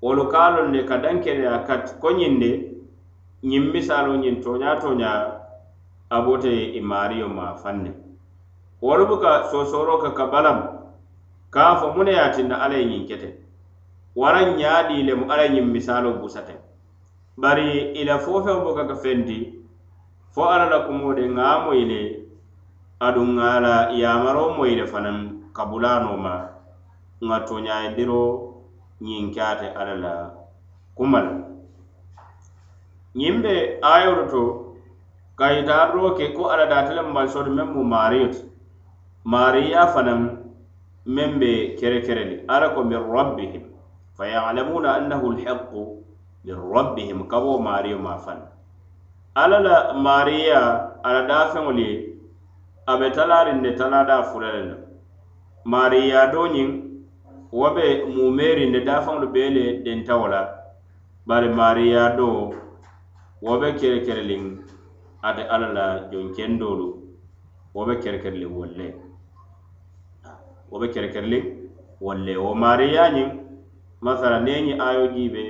wolu 0.00 0.28
ka 0.32 0.50
loŋ 0.56 0.70
ne 0.70 0.84
ka 0.84 0.96
dankeneya 0.96 1.64
kati 1.66 1.92
ko 2.00 2.08
ñiŋ 2.10 2.38
de 2.40 2.50
ñiŋ 3.44 3.64
misalo 3.72 4.16
ñiŋ 4.16 4.40
toña 4.42 4.80
toña 4.80 5.12
a 6.10 6.20
bote 6.24 6.48
i 6.48 6.80
ma 6.80 7.54
faŋ 7.62 7.76
ne 7.82 7.92
wolu 8.80 9.06
buka 9.06 9.44
ka 10.02 10.10
ka 10.14 10.26
balam 10.26 10.77
ka 11.50 11.76
fo 11.80 11.86
mune 11.94 12.12
ye 12.12 12.30
tinna 12.34 12.56
alla 12.64 12.76
ye 12.76 12.84
ñiŋ 12.84 13.06
kete. 13.08 13.28
Waraŋ 14.16 14.56
ñaa 14.60 14.88
dii 14.88 15.02
lemu 15.08 15.24
alla 15.32 15.46
ñiŋ 15.48 15.66
misalo 15.74 16.12
busate. 16.20 16.54
Bari 17.36 17.92
ila 18.00 18.14
la 18.14 18.18
fo 18.18 18.40
buka 18.64 18.86
ka 18.88 18.94
fendi 18.94 19.58
fo 20.34 20.44
alla 20.44 20.66
la 20.70 20.78
kumoo 20.86 21.14
de 21.14 21.24
ŋa 21.28 21.44
a 21.54 21.58
moyi 21.64 21.84
le 21.92 22.00
aduŋ 23.06 23.28
ŋa 23.38 23.50
la 23.60 23.74
yamaroo 24.00 24.50
moyi 24.56 24.74
le 24.76 24.86
fanaŋ 24.92 25.18
kabulaa 25.56 25.98
ma 26.24 26.34
ŋa 27.26 27.36
toñaayidiroo 27.48 28.30
ñiŋ 29.04 29.24
ke 29.34 29.40
ate 29.40 29.66
alla 29.80 29.94
la 30.04 30.14
kuma 30.96 31.20
la 31.26 31.32
ñiŋ 33.18 33.34
be 33.42 33.54
ayolu 33.92 34.24
to 34.32 34.42
ka 35.38 35.46
yitaaroo 35.54 36.14
ke 36.18 36.24
ko 36.36 36.42
alla 36.52 36.66
daate 36.66 36.92
le 36.94 37.02
malisoto 37.02 37.50
meŋ 37.50 37.68
mu 37.74 37.82
maario 37.92 38.26
ti 38.34 38.42
maariya 39.24 39.86
fanaŋ 39.94 40.37
meŋ 41.14 41.30
be 41.40 41.50
kerekereli 41.78 42.36
ala 42.48 42.74
ko 42.74 42.84
min 42.84 43.00
rabbihim. 43.16 43.64
Fa 44.16 44.24
yalamuna 44.26 44.88
annahu 44.98 45.32
lhaqu 45.38 45.82
min 46.44 46.56
rabbihim. 46.74 47.18
Ka 47.30 47.40
bo 47.40 47.58
maariyo 47.58 47.98
ma 47.98 48.14
faŋ 48.24 48.38
ala 49.42 49.58
la 49.66 49.76
maariya 49.94 50.60
ala 51.06 51.20
daafeŋolu 51.30 51.80
ye 51.80 51.94
a 52.86 52.92
be 52.98 53.06
talaariŋ 53.16 53.58
ne 53.64 53.70
talaadaa 53.78 54.22
fula 54.30 54.48
le 54.54 54.62
la 54.68 54.76
maariya 55.64 56.20
doñiŋ 56.34 56.68
wo 57.52 57.68
be 57.74 57.86
mumeeriŋ 58.14 58.70
ne 58.72 58.80
daafeŋolu 58.88 59.26
bee 59.34 59.50
le 59.56 59.64
denta 59.84 60.14
la 60.34 60.42
bari 61.28 61.48
mariya 61.48 62.16
do 62.16 62.28
wo 63.44 63.52
be 63.60 63.68
kerekereliŋ 63.80 64.44
ate 65.22 65.42
alla 65.54 65.68
la 65.78 65.86
jonkendolu 66.10 66.88
wo 67.74 67.82
be 67.86 67.94
kerekereliŋ 68.02 68.52
wolle 68.58 68.86
wo 70.71 70.79
be 70.79 70.87
kerekereliŋ 70.93 71.43
wolle 72.01 72.33
wo 72.37 72.53
mariya 72.55 73.03
ñiŋ 73.15 73.29
masala 74.05 74.39
neñi 74.39 74.73
ayo 74.87 75.07
jibe 75.15 75.43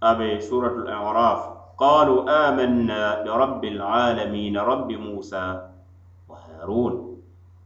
abe 0.00 0.40
suratul 0.40 0.88
araf 0.88 1.58
قالوا 1.78 2.48
آمنا 2.48 3.22
برب 3.22 3.64
العالمين 3.64 4.58
رب 4.58 4.92
موسى 4.92 5.68
وهارون 6.28 7.16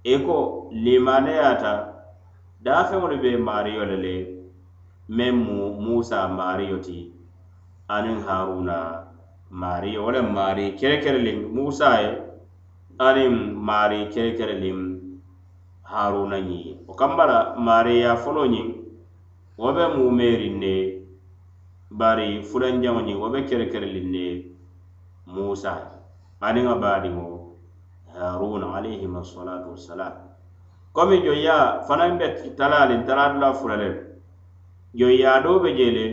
إيكو 0.07 0.71
لمانياتا 0.73 1.75
دافعون 2.61 3.17
بي 3.17 3.37
ماريو 3.37 3.83
للي 3.83 4.37
ممو 5.09 5.81
موسى 5.81 6.27
ماريو 6.27 6.77
تي 6.77 7.11
أنين 7.91 8.19
هارون 8.29 8.71
ماريو 9.51 10.07
ولا 10.07 10.21
ماري 10.21 10.71
كركرلين 10.71 11.39
haruna 15.92 16.38
ñiŋ 16.40 16.84
wo 16.88 16.94
kambala 17.00 17.56
maariya 17.66 18.16
folo 18.24 18.44
ñiŋ 18.54 18.68
wo 19.60 19.68
be 19.76 19.84
muumeriŋ 19.96 20.56
ne 20.64 20.74
bari 22.00 22.44
fulanjaŋo 22.50 23.02
ñiŋ 23.08 23.18
wo 23.22 23.28
be 23.34 23.40
kerekerelin 23.48 24.08
ne 24.16 24.26
musa 25.34 25.72
aniŋa 26.48 26.76
baadiŋo 26.84 27.26
haruna 28.14 28.68
alayhima 28.78 29.24
salatu 29.24 29.70
wassalam. 29.72 30.14
Komi 30.96 31.18
joya 31.26 31.58
fanaŋ 31.88 32.12
be 32.20 32.26
talalin 32.58 33.06
taladula 33.08 33.54
fula 33.54 33.78
joya 34.94 35.40
do 35.44 35.60
be 35.64 35.70
jele 35.78 36.06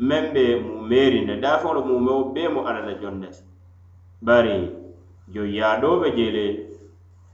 meŋ 0.00 0.24
be 0.32 0.44
mumerin 0.64 1.26
ne 1.26 1.36
daafeŋolu 1.42 1.80
muumeo 1.84 2.32
bee 2.34 2.48
mu 2.48 2.60
alla 2.68 2.80
la 2.88 2.94
joŋ 3.02 3.20
bari 4.22 4.72
joya 5.34 5.76
do 5.80 6.00
be 6.00 6.08
jele 6.16 6.67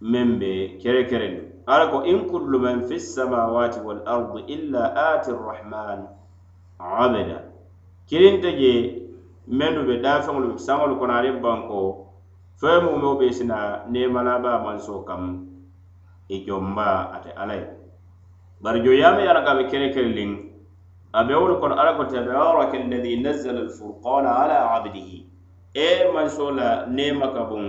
meŋ 0.05 0.29
be 0.41 0.53
kerekerendi 0.83 1.43
ala 1.67 1.89
ko 1.89 2.05
in 2.05 2.29
kullu 2.29 2.59
man 2.61 2.85
fi 2.89 3.01
samawati 3.01 3.81
wal 3.81 4.05
ardi 4.05 4.41
illa 4.53 4.93
ati 4.93 5.33
rrahman 5.33 6.01
abada. 6.79 7.39
Kirinta 8.09 8.53
je 8.53 8.73
mennu 9.49 9.87
be 9.89 9.95
daafeŋolu 10.05 10.61
saŋolu 10.61 10.95
kono 11.01 11.13
aniŋ 11.17 11.41
banko 11.41 11.81
fee 12.61 12.81
mumeo 12.85 13.17
be 13.19 13.33
sina 13.33 13.85
nemalaba 13.89 14.61
manso 14.65 15.05
kam 15.09 15.23
e 16.29 16.37
i 16.37 16.45
jomba 16.45 16.89
ate 17.17 17.31
alla 17.41 17.55
ye 17.55 17.67
bari 18.61 18.81
joyaama 18.85 19.21
ye 19.25 19.29
ala 19.29 19.41
ka 19.47 19.57
be 19.57 19.65
kerekere 19.73 20.13
liŋ 20.19 20.31
a 21.13 21.25
be 21.25 21.33
wolu 21.35 21.57
kono 21.61 21.75
ala 21.81 21.97
ko 21.97 22.05
tabaraka 22.05 22.77
alladi 22.77 23.23
nazzala 23.25 23.61
alfurqana 23.65 24.31
ala 24.43 24.57
abdihi. 24.77 25.25
E 25.75 26.13
manso 26.13 26.51
la 26.51 26.87
nema 26.87 27.33
ka 27.33 27.49
buŋ 27.49 27.65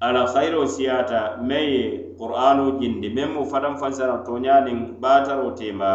ala 0.00 0.24
khayro 0.24 0.64
siyata 0.64 1.36
meŋ 1.44 1.64
ye 1.76 1.84
qur'anu 2.16 2.80
jindi 2.80 3.12
meŋ 3.12 3.28
mu 3.36 3.44
fatan 3.44 3.76
fansara 3.76 4.24
toñaniŋ 4.24 4.96
bataro 4.96 5.52
tema 5.52 5.90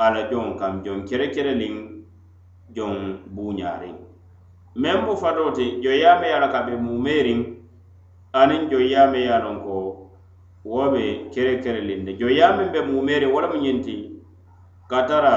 ala 0.00 0.24
joŋ 0.32 0.56
kam 0.56 0.80
joŋ 0.84 1.04
kerekereliŋ 1.04 1.74
joŋ 2.72 2.94
buñariŋ 3.28 3.96
meŋ 4.82 4.98
mu 5.04 5.14
fado 5.20 5.52
te 5.52 5.64
joyame 5.84 6.26
ye 6.32 6.34
a 6.34 6.40
la 6.40 6.48
ka 6.48 6.60
be 6.66 6.74
mumeriŋ 6.80 7.40
aniŋ 8.32 8.62
joyyame 8.72 9.20
ye 9.28 9.36
loŋ 9.44 9.56
ko 9.64 9.76
wo 10.64 10.88
be 10.92 11.28
kerekereliŋ 11.28 12.00
ne 12.08 12.12
joyyame 12.16 12.72
be 12.72 12.80
mumeriŋ 12.80 13.28
wo 13.34 13.40
lemu 13.44 13.58
ñinti 13.60 13.96
ka 14.88 15.04
tara 15.04 15.34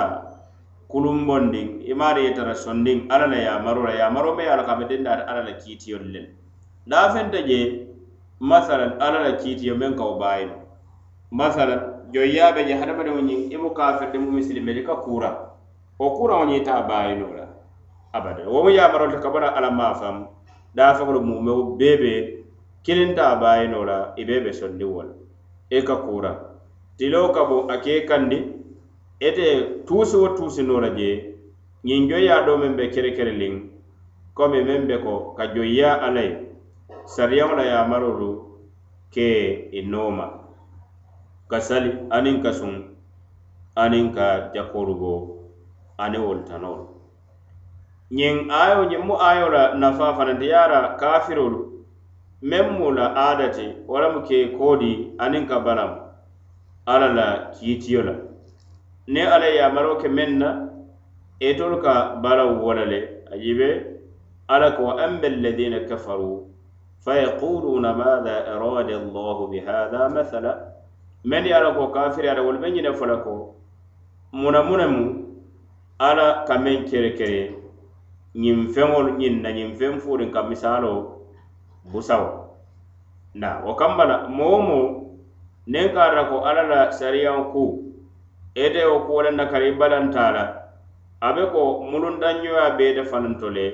kulumbondiŋ 0.87 1.83
i 1.83 1.93
maari 1.93 2.21
ye 2.25 2.31
tara 2.31 2.55
sondiŋ 2.55 3.11
alla 3.11 3.27
la 3.27 3.39
yamaro 3.43 3.83
la 3.83 3.91
yamaro 3.91 4.31
me 4.39 4.43
ye 4.47 4.49
a 4.49 4.55
la 4.55 4.63
ka 4.63 4.79
be 4.79 4.87
dendaati 4.87 5.23
alla 5.27 5.43
la 5.43 5.53
kiitiyolu 5.59 6.07
le 6.15 6.42
lafenta 6.87 7.37
je 7.41 7.87
masalan 8.39 8.99
ala 8.99 9.19
la 9.23 9.31
kiitiyo 9.39 9.75
meŋ 9.75 9.95
ka 9.95 10.03
wo 10.03 10.15
baayino 10.19 10.55
masalan 11.31 11.79
joyyaa 12.11 12.51
be 12.55 12.63
je 12.67 12.73
hadamadiŋo 12.75 13.21
ñiŋ 13.23 13.39
i 13.55 13.57
mu 13.57 13.69
kafirde 13.71 14.17
mu 14.19 14.31
misilimeli 14.31 14.83
ka 14.83 14.95
kura 14.95 15.31
wo 15.99 16.07
kuuraŋo 16.15 16.45
ñiŋ 16.51 16.63
taa 16.67 16.81
baayino 16.83 17.27
la 17.37 17.47
abada 18.11 18.43
wo 18.51 18.63
mu 18.63 18.69
yamarolta 18.69 19.19
ka 19.23 19.29
bara 19.29 19.55
ala 19.55 19.71
maa 19.71 19.93
faŋ 19.95 20.15
daafeŋolu 20.75 21.21
mumeo 21.23 21.63
bee 21.79 21.97
be 22.01 22.13
kiliŋ 22.83 23.15
taa 23.15 23.35
baayino 23.39 23.85
la 23.85 23.97
i 24.17 24.21
e 24.21 24.25
bee 24.27 24.43
be 24.43 24.51
sondi 24.53 24.83
wo 24.83 25.01
la 25.07 25.13
e 25.69 25.77
i 25.79 25.85
ka 25.87 25.95
kura 26.03 26.31
tiloo 26.97 27.31
ka 27.31 27.43
bo 27.49 27.57
a 27.73 27.77
kee 27.79 28.03
kandi 28.09 28.37
ite 29.27 29.47
tuusi 29.87 30.15
wo 30.19 30.27
tuusi 30.35 30.63
noo 30.67 30.79
la 30.83 30.89
je 30.99 31.09
ñiŋ 31.87 32.09
joyyaa 32.09 32.43
do 32.45 32.57
meŋ 32.57 32.75
be 32.75 32.91
kerekereliŋ 32.91 33.53
komi 34.35 34.59
meŋ 34.67 34.81
be 34.87 34.95
ko 34.99 35.31
ka 35.37 35.47
joyyaa 35.55 36.03
ala 36.07 36.21
ye 36.21 36.52
sariyaŋo 37.05 37.55
la 37.55 37.65
yamarolu 37.65 38.29
ke 39.13 39.27
i 39.71 39.81
nooma 39.81 40.25
ka 41.49 41.59
sali 41.61 41.91
aniŋ 42.09 42.37
ka 42.43 42.51
suŋ 42.53 42.73
aniŋ 43.75 44.05
ka 44.15 44.27
jakorugo 44.53 45.13
ani 45.97 46.17
wolu 46.17 46.43
ñiŋ 48.17 48.35
ayo 48.61 48.79
ñiŋ 48.89 49.01
mu 49.07 49.15
ayo 49.29 49.49
la 49.49 49.63
nafa 49.81 50.13
fananti 50.17 50.47
yara 50.53 50.79
kafirolu. 51.01 51.59
Meŋ 52.49 52.65
mu 52.77 52.91
la 52.91 53.05
wo 53.87 53.95
lemu 54.01 54.19
ke 54.27 54.37
koodi 54.57 54.91
aniŋ 55.23 55.43
ka 55.49 55.57
balam. 55.65 55.91
Alla 56.85 57.07
la 57.17 57.27
kiitiyo 57.55 58.01
la. 58.03 58.13
Ni 59.07 59.21
alla 59.21 59.47
ye 59.47 59.63
ke 60.01 60.07
meŋ 60.07 60.29
na 60.37 60.49
itolu 61.39 61.77
ka 61.81 61.93
balawu 62.23 62.61
wo 62.63 62.73
la 62.73 62.85
le 62.85 62.99
ajibe 63.33 63.69
alla 64.47 64.71
ko 64.75 64.83
wa 64.83 64.93
alladina 65.03 65.79
kafaru. 65.89 66.52
فيقولون 67.04 67.84
ماذا 67.90 68.36
أراد 68.56 68.90
الله 68.90 69.46
بهذا 69.46 70.02
مثلا 70.08 70.52
من 71.24 71.42
يرى 71.46 71.70
كافر 71.94 72.28
على 72.28 72.40
والمن 72.40 72.76
ينفلكو 72.76 73.34
منا 74.32 74.60
منا 74.62 74.86
مو 74.86 75.04
على 76.00 76.26
كمن 76.48 76.84
كري 76.84 77.10
كري 77.18 77.58
ñiŋ 78.42 78.58
feŋolu 78.74 79.10
ñiŋ 79.20 79.34
na 79.42 79.50
ñiŋ 79.56 79.70
feŋ 79.78 79.92
fuuriŋ 80.02 80.30
ka 80.34 80.40
misalo 80.50 80.92
busawo 81.90 82.28
na 83.40 83.48
wo 83.64 83.72
kamma 83.80 84.04
la 84.10 84.16
moo 84.36 84.58
moo 84.68 84.86
niŋ 85.72 85.86
ka 85.94 86.00
ata 86.08 86.22
ko 86.30 86.36
alla 86.48 86.62
la 86.72 86.80
sariyaŋ 86.98 87.38
ku 87.52 87.64
ite 88.64 88.82
wo 88.90 88.96
kuwo 89.06 89.20
le 89.24 89.30
nakari 89.38 89.68
i 89.72 89.78
balanta 89.80 90.24
la 90.36 90.44
a 91.26 91.28
be 91.34 91.42
ko 91.52 91.62
mulundanñoya 91.90 92.76
beete 92.78 93.02
fananto 93.10 93.48
le 93.56 93.66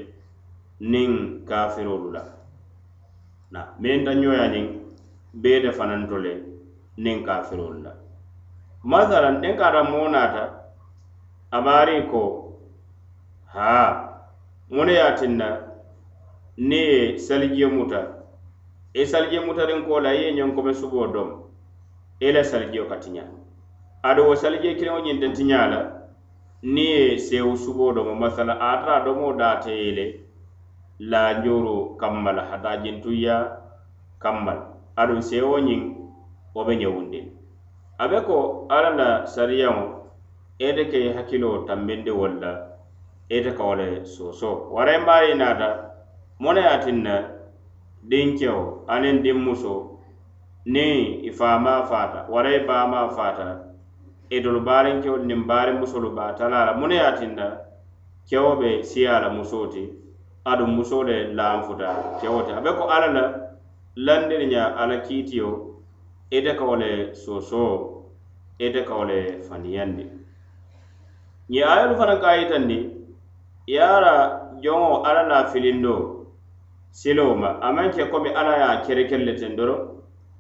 niŋ 0.93 1.11
kafirolu 1.49 2.09
la 2.17 2.23
na 3.52 3.62
meŋ 3.82 4.06
ta 4.06 4.12
ñoyaniŋ 4.14 4.68
bee 5.42 5.60
de 5.64 5.72
fananto 5.72 6.18
le 6.18 6.34
niŋ 7.04 7.18
kafirolu 7.26 7.80
la 7.86 7.92
masalan 8.84 9.36
niŋ 9.42 9.56
ka 9.58 9.66
ata 9.70 9.82
moo 9.92 10.08
naata 10.14 10.44
a 11.52 11.58
maari 11.66 12.08
ko 12.12 12.22
haa 13.54 13.90
mu 14.70 14.84
ne 14.86 14.94
ye 14.94 15.02
a 15.02 15.12
tinna 15.20 15.48
niŋ 16.70 16.84
ye 16.92 17.18
salijio 17.18 17.70
muta. 17.70 18.02
I 18.94 19.06
salijio 19.06 19.42
mutariŋ 19.46 19.86
ko 19.88 20.00
la 20.00 20.12
i 20.14 20.22
ye 20.24 20.30
ñoŋ 20.38 20.56
kome 20.56 20.74
suboo 20.74 21.08
dom 21.14 21.30
i 22.20 22.32
la 22.32 22.44
salijio 22.44 22.86
ka 22.90 22.96
tiña 23.04 23.24
aduŋ 24.04 24.26
wo 24.28 24.36
salijio 24.36 24.76
kiliŋo 24.78 25.00
ñiŋ 25.06 25.18
te 25.22 25.28
tiña 25.38 25.68
la 25.72 25.80
niŋ 26.62 26.88
ye 26.94 27.18
seewu 27.18 27.58
suboo 27.58 27.94
domo. 27.94 28.14
Masala 28.16 28.54
a 28.60 28.68
ata 28.74 28.92
a 28.96 29.04
domoo 29.06 29.34
daate 29.34 29.72
ye 29.72 29.92
le 29.98 30.06
la 31.00 31.42
jooro 31.44 31.96
kamma 32.00 32.32
hata 32.52 32.78
jintuya 32.84 33.58
kammal. 34.20 34.58
La 35.00 35.22
sewo 35.22 35.56
ñiŋ 35.68 35.82
wo 36.54 36.62
be 36.68 36.74
ñewundi 36.82 37.20
a 37.98 38.08
be 38.12 38.18
ko 38.28 38.38
alla 38.76 38.90
la 39.00 39.10
sariyaŋo 39.34 39.86
ete 40.60 40.84
ke 40.92 41.00
hakkiloo 41.16 41.64
tambindi 41.68 42.12
wol 42.20 42.34
la 42.44 42.52
ete 43.36 43.52
ka 43.58 43.64
wo 43.64 43.76
soso 43.80 44.06
soosoo 44.16 44.58
warayinbaari 44.76 45.34
naata 45.40 45.70
mona 46.44 46.62
ye 46.68 46.76
tin 46.84 47.04
na 47.04 47.16
dinkewo 48.10 48.64
aniŋ 48.94 49.16
dinmuso 49.24 49.74
niŋ 50.74 51.24
i 51.24 51.30
e 51.30 51.32
faama 51.40 51.74
fata 51.90 52.20
wara 52.34 52.50
i 52.52 52.60
baama 52.68 53.02
faata 53.18 53.48
e 54.30 54.38
itolu 54.38 54.60
baarinkewo 54.68 55.18
niŋ 55.28 55.42
baarin 55.50 55.78
musolu 55.80 56.10
baata 56.18 56.44
la 56.54 56.74
mona 56.80 56.96
ye 56.96 57.12
tin 57.20 57.34
kewo 58.28 58.52
be 58.60 58.70
siya 58.90 59.14
la 59.24 59.30
musoo 59.30 59.68
ti 59.74 59.84
aɗum 60.52 60.72
muso 60.76 61.04
le 61.04 61.34
lanfuta 61.38 62.18
kewo 62.22 62.42
te 62.46 62.52
a 62.54 62.62
be 62.62 62.72
ko 62.78 62.84
ala 62.90 63.08
la 63.14 63.24
landiri 63.96 64.46
ña 64.54 64.64
ala 64.82 64.98
kiitiyo 65.06 65.50
ite 66.32 66.56
ka 66.58 66.64
wo 66.66 66.76
le 66.76 67.14
soosoo 67.14 68.06
ite 68.60 68.84
ka 68.88 68.94
wo 68.96 69.04
le 69.04 69.42
faniyandi. 69.48 70.06
Ñiŋ 71.50 71.64
ayolu 71.74 71.96
fanaŋ 72.00 72.20
ka 72.22 72.28
a 72.30 72.38
yitandi 72.38 72.78
ye 73.68 73.80
joŋo 74.64 75.04
ala 75.08 75.24
la 75.28 75.46
filindo 75.52 76.26
siloo 76.92 77.36
ma 77.36 77.50
a 77.62 77.72
maŋ 77.72 77.90
ke 77.96 78.04
komi 78.12 78.30
ala 78.30 78.54
ye 78.58 78.64
a 78.64 78.82
kerekeri 78.86 79.26
le 79.26 79.34
teŋ 79.40 79.56
doro 79.56 79.76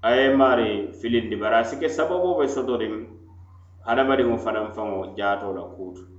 a 0.02 0.10
ye 0.15 0.30
maari 0.36 0.93
filindi. 1.02 1.36
Bari 1.36 1.56
a 1.56 1.63
si 1.63 1.76
ke 1.80 1.88
sababoo 1.89 2.38
be 2.39 2.48
sotodiŋ 2.48 2.93
hadamadiŋo 3.86 4.38
fanaŋ 4.38 4.67
faŋo 4.76 5.15
jaatoo 5.17 5.54
la 5.54 5.62
kuutu. 5.76 6.18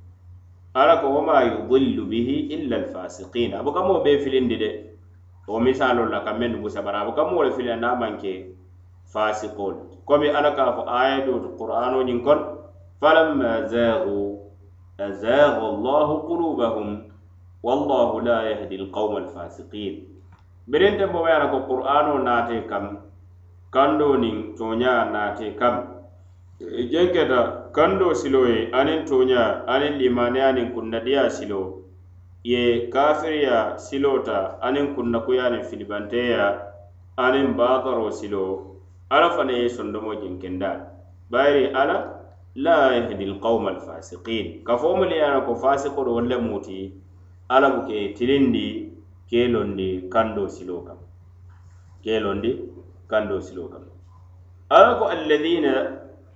alako 0.75 1.07
wama 1.15 1.43
yudillu 1.43 2.07
bihi 2.07 2.37
illa 2.55 2.77
alfasiqin 2.87 3.55
abu 3.55 3.73
kamo 3.75 4.01
be 4.07 4.19
filindi 4.23 4.57
de 4.57 4.71
o 5.51 5.59
misalo 5.59 6.07
la 6.07 6.23
ka 6.23 6.33
mennu 6.39 6.63
busabara 6.63 7.03
abo 7.03 7.13
ka 7.13 7.27
le 7.27 7.51
filila 7.51 7.75
naa 7.77 7.99
maŋ 7.99 8.15
ke 8.23 8.55
komi 10.07 10.29
alaka 10.31 10.65
ka 10.65 10.73
fo 10.79 10.83
aya 10.87 11.27
dooto 11.27 11.59
qur'ano 11.59 12.03
ñiŋ 12.07 12.23
kono 12.23 12.71
falamma 13.03 13.67
zaagu 13.67 14.39
azaaga 14.99 15.59
allahu 15.59 16.23
qulubahum 16.31 17.11
wallahu 17.67 18.23
la 18.23 18.47
yahdi 18.55 18.79
alqawma 18.79 19.27
alfasiqin 19.27 20.07
birinte 20.71 21.03
bobayana 21.11 21.51
ko 21.51 21.67
qur'ano 21.67 22.23
nate 22.23 22.63
kam 22.71 23.03
kando 23.75 24.15
niŋ 24.23 24.55
tooña 24.55 25.11
nate 25.11 25.59
kam 25.59 25.90
E 26.61 26.85
jenketa 26.93 27.73
kando 27.73 27.73
kandoo 27.73 28.13
e, 28.13 28.15
siloo 28.15 28.47
ye 28.53 28.69
aniŋ 28.79 29.01
tooñaa 29.09 29.65
aniŋ 29.73 29.93
limaneyaa 30.01 30.53
niŋ 30.53 30.67
kunnadiyaa 30.75 31.31
siloo 31.37 31.67
ye 32.45 32.61
kafiriya 32.93 33.81
siloo 33.81 34.19
ta 34.27 34.61
aniŋ 34.61 34.93
kunnakuyaa 34.95 35.49
niŋ 35.53 35.63
filibanteya 35.65 36.45
aniŋ 37.17 37.57
baataroo 37.57 38.13
silo. 38.13 38.43
Alla 39.09 39.31
fana 39.37 39.53
ye 39.53 39.69
sondomo 39.69 40.15
jenkendaa 40.21 40.77
bayiri 41.31 41.73
alla 41.81 41.97
la 42.55 42.77
yahdi 42.97 43.25
alqawma 43.31 43.71
alfasiqin 43.71 44.61
ka 44.65 44.77
fo 44.77 44.97
mulu 44.97 45.17
ye 45.17 45.41
ko 45.47 45.55
fasiko 45.63 46.05
do 46.05 46.13
wolle 46.13 46.37
muuti 46.37 46.93
alla 47.49 47.71
bu 47.71 47.81
ke 47.89 48.13
tilindi 48.17 48.93
ke 49.31 49.49
londi 49.49 49.89
kandoo 50.13 50.49
siloo 50.57 50.85
kam. 50.85 50.99
Ke 52.05 52.21
londi 52.21 52.53
kandoo 53.09 53.41
siloo 53.41 53.69
kam. 53.73 53.85
Ala 54.69 54.99
ko 54.99 55.05
alladina 55.09 55.73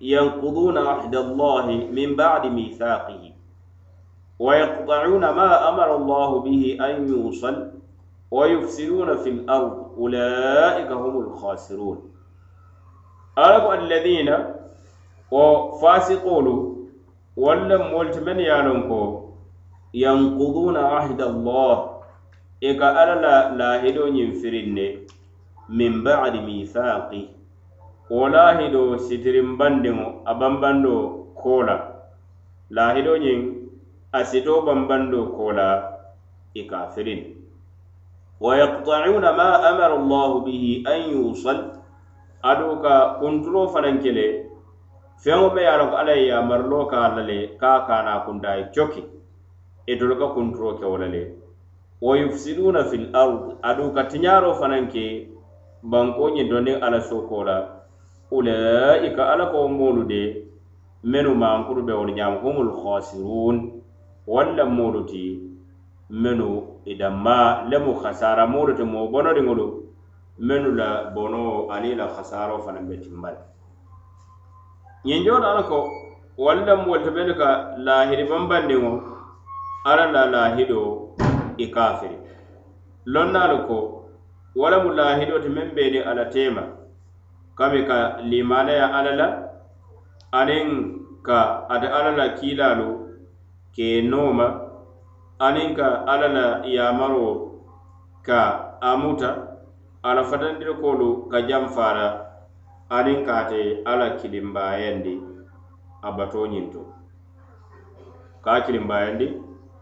ينقضون 0.01 0.79
عهد 0.79 1.15
الله 1.17 1.67
من 1.93 2.17
بعد 2.17 2.47
ميثاقه 2.47 3.33
ويقطعون 4.39 5.21
ما 5.21 5.69
أمر 5.69 5.97
الله 5.97 6.41
به 6.41 6.79
أن 6.81 7.09
يوصل 7.09 7.71
ويفسدون 8.31 9.17
في 9.17 9.31
الأرض 9.31 9.95
أولئك 9.99 10.91
هم 10.93 11.21
الخاسرون. 11.21 11.99
أرب 13.39 13.81
الذين 13.81 14.31
وفاسقون 15.31 16.47
ولم 17.37 17.83
ولتمن 17.95 18.41
يالونكو 18.41 19.03
ينقضون 19.95 20.77
عهد 20.77 21.21
الله 21.23 21.91
إكا 22.65 22.89
ألا 23.05 23.55
لا 23.55 23.71
هدون 23.89 24.17
ينفرن 24.17 24.79
من 25.69 26.05
بعد 26.05 26.37
ميثاقه. 26.37 27.34
Wo 28.11 28.29
lahido 28.29 28.99
sitirinbandiŋo 28.99 30.23
a 30.29 30.33
banbando 30.35 30.95
kola. 31.35 31.77
Lahido 32.71 33.17
ñiŋ 33.17 33.41
a 34.13 34.25
sito 34.25 34.61
banbando 34.67 35.33
kola 35.37 35.69
i 36.55 36.63
ka 36.69 36.87
firin 36.93 37.23
wa 38.41 38.57
yaqta'una 38.57 39.33
ma 39.33 39.49
amara 39.69 39.97
allahu 39.97 40.45
bihi 40.45 40.85
an 40.87 41.01
yusal. 41.13 41.81
Adu 42.45 42.77
ka 42.83 43.17
kunturo 43.21 43.69
fanaŋ 43.73 44.03
kele 44.05 44.27
feŋo 45.25 45.55
be 45.55 45.61
ye 45.65 45.69
a 45.69 45.79
ko 45.89 45.97
alla 45.97 46.13
ye 46.13 46.29
yamarlo 46.29 46.87
ka 46.87 47.17
la 47.17 47.23
le 47.25 47.57
ka 47.57 47.87
kana 47.87 48.21
kunda 48.27 48.57
ye 48.57 48.65
coki 48.75 49.03
itolu 49.89 50.17
ka 50.21 50.27
kunturo 50.37 50.77
ke 50.77 50.85
wo 50.85 50.97
la 51.01 51.09
la 57.49 57.74
ulaika 58.37 59.23
ala 59.33 59.47
ko 59.53 59.69
moolu 59.69 60.03
de 60.11 60.23
menu 61.11 61.35
mankuru 61.35 61.83
be 61.87 61.93
wolu 61.93 62.13
ñaama 62.19 62.39
humul 62.43 62.71
khasirun. 62.83 63.57
Walla 64.27 64.65
moolu 64.65 65.05
ti 65.11 65.23
menu 66.11 66.81
idamma 66.87 67.67
lemu 67.71 67.93
khasara 68.03 68.47
moolu 68.47 68.73
te 68.79 68.83
moo 68.85 69.09
bonoriŋolu 69.13 69.67
menu 70.47 70.69
la 70.75 70.89
bono 71.15 71.69
ani 71.75 71.95
la 71.95 72.07
khasaro 72.15 72.59
fanaŋ 72.65 72.85
be 72.89 72.97
timbal. 73.03 73.37
Ñiŋ 75.07 75.21
jooto 75.27 75.47
ala 75.53 75.63
ko 75.71 75.79
walla 76.45 76.73
moolu 76.77 77.03
te 77.05 77.11
belu 77.17 77.35
ka 77.41 77.49
lahiri 77.87 78.25
bambandiŋo 78.31 78.93
ala 79.91 80.05
la 80.15 80.23
lahido 80.35 80.81
i 81.59 81.65
e 81.65 81.71
kafiri. 81.75 82.17
Lonnaalu 83.07 83.59
ko 83.69 83.79
walamu 84.57 84.91
lahido 84.97 85.39
ti 85.43 85.49
meŋ 85.49 85.69
beni 85.77 85.99
ala 86.01 86.25
teema 86.33 86.63
kami 87.55 87.87
ka 87.87 88.19
limanaya 88.27 88.91
alla 88.91 89.13
la 89.21 89.29
aniŋ 90.35 90.67
ka 91.23 91.39
ate 91.71 91.87
alla 91.87 92.11
la 92.19 92.27
kiilaalu 92.39 92.89
ke 93.75 94.03
nooma 94.11 94.47
aniŋ 95.47 95.69
ka 95.79 95.89
alla 96.13 96.29
la 96.37 96.47
yamaro 96.77 97.29
ka 98.27 98.41
amuta 98.83 99.31
ala 100.03 100.23
fatandirikoolu 100.31 101.31
ka 101.31 101.39
janfara 101.49 102.07
aniŋ 102.91 103.19
ka 103.27 103.33
ate 103.47 103.61
alla 103.87 104.19
kilimbayandi 104.19 105.15
a 106.03 106.09
batoo 106.17 106.47
ñiŋ 106.53 106.67
to 106.75 106.83
ka 108.45 108.61
kilimbayandi 108.67 109.27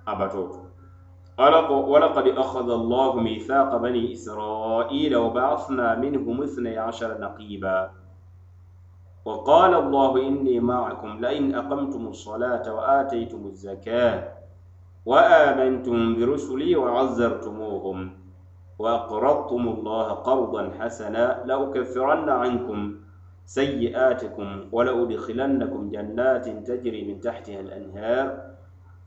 a 0.06 0.12
batoo 0.20 0.46
to 0.52 0.61
ولقد 1.38 2.26
أخذ 2.28 2.70
الله 2.70 3.16
ميثاق 3.16 3.76
بني 3.76 4.12
إسرائيل 4.12 5.16
وبعثنا 5.16 5.94
منهم 5.98 6.42
اثني 6.42 6.78
عشر 6.78 7.20
نقيبا. 7.20 7.90
وقال 9.24 9.74
الله 9.74 10.28
إني 10.28 10.60
معكم 10.60 11.20
لئن 11.20 11.54
أقمتم 11.54 12.06
الصلاة 12.06 12.74
وآتيتم 12.74 13.46
الزكاة 13.46 14.28
وآمنتم 15.06 16.16
برسلي 16.16 16.76
وعزرتموهم 16.76 18.10
وأقرضتم 18.78 19.68
الله 19.68 20.08
قرضا 20.08 20.72
حسنا 20.80 21.42
لأكفرن 21.46 22.28
عنكم 22.28 22.94
سيئاتكم 23.46 24.60
ولأدخلنكم 24.72 25.90
جنات 25.90 26.48
تجري 26.48 27.04
من 27.04 27.20
تحتها 27.20 27.60
الأنهار 27.60 28.51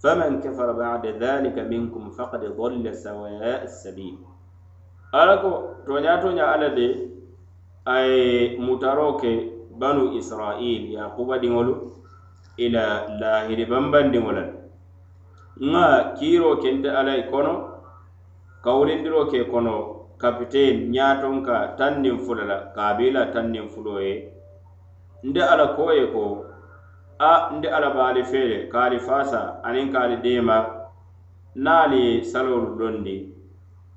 faman 0.02 0.42
kafara 0.42 0.74
ba'da 0.74 1.12
dhalika 1.20 1.64
minkum 1.64 2.12
faqad 2.12 2.42
dhalla 2.58 2.92
sawa'a 2.94 3.64
as-sabil 3.66 4.16
ala 5.14 5.38
ko 5.42 5.52
ala 5.86 6.70
de 6.76 6.88
aye 7.86 8.58
mutaro 8.60 9.18
banu 9.80 10.16
israil 10.18 10.92
yakuba 10.92 11.40
diŋolu 11.40 11.74
ila 12.58 12.86
lahiri 13.20 13.66
bambandiŋo 13.66 14.32
la 14.32 14.44
nŋa 15.60 15.86
kiiro 16.18 16.58
kende 16.64 16.90
ala 16.90 17.14
kono 17.32 17.54
kawulindiro 18.64 19.28
ke 19.32 19.40
kono 19.52 19.76
kapiteen 20.18 20.92
ñaaton 20.92 21.44
ka 21.44 21.76
tanniŋ 21.78 22.18
fula 22.26 22.44
la 22.52 22.58
kaabila 22.76 23.32
tanniŋ 23.34 23.68
nde 25.24 25.42
ala 25.42 25.66
ko 25.76 25.84
ko 26.14 26.24
a 27.20 27.50
nde 27.56 27.68
ala 27.70 27.90
baali 27.90 28.24
feele 28.24 28.68
kaali 28.68 29.00
fasa 29.00 29.64
aniŋ 29.64 29.92
kaali 29.92 30.16
deema 30.18 30.58
naali 31.56 32.00
ye 32.06 32.24
salolu 32.24 32.76
londi 32.80 33.32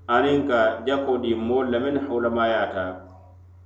aniŋ 0.06 0.46
ka 0.48 0.60
jako 0.86 1.18
di 1.18 1.34
moolu 1.34 1.70
la 1.70 1.78
meŋ 1.78 1.96
hawulamayata 2.06 2.86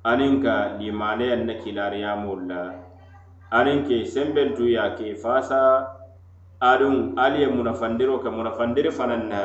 aniŋ 0.04 0.42
ka 0.42 0.54
limaneyaŋ 0.78 1.40
na 1.44 1.54
kilaariyamoolu 1.60 2.48
la 2.48 2.60
aniŋ 3.52 3.84
ke 3.88 3.96
sembentu 4.08 4.64
ye 4.64 4.80
ke 4.96 5.14
fasa 5.22 5.60
aduŋ 6.60 7.12
ali 7.20 7.44
ye 7.44 7.48
munafandiro 7.48 8.18
ke 8.24 8.30
munafandiri 8.32 8.90
fanaŋ 8.90 9.22
na 9.28 9.40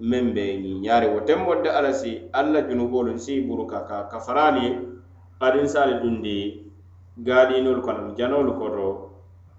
meŋ 0.00 0.24
be 0.34 0.44
ñiñaari 0.64 1.08
wo 1.08 1.20
tembol 1.24 1.62
de 1.64 1.70
alla 1.72 1.92
si 1.92 2.28
alla 2.32 2.60
junubolu 2.68 3.16
si 3.16 3.40
buruka 3.40 3.88
ka 3.88 4.04
kafaraali 4.12 4.60
ye 4.66 4.72
adiŋ 5.40 5.66
saali 5.66 5.94
dundi 6.02 6.60
gaadiinolu 7.16 7.80
kono 7.80 8.12
janolu 8.18 8.52
koto 8.60 9.13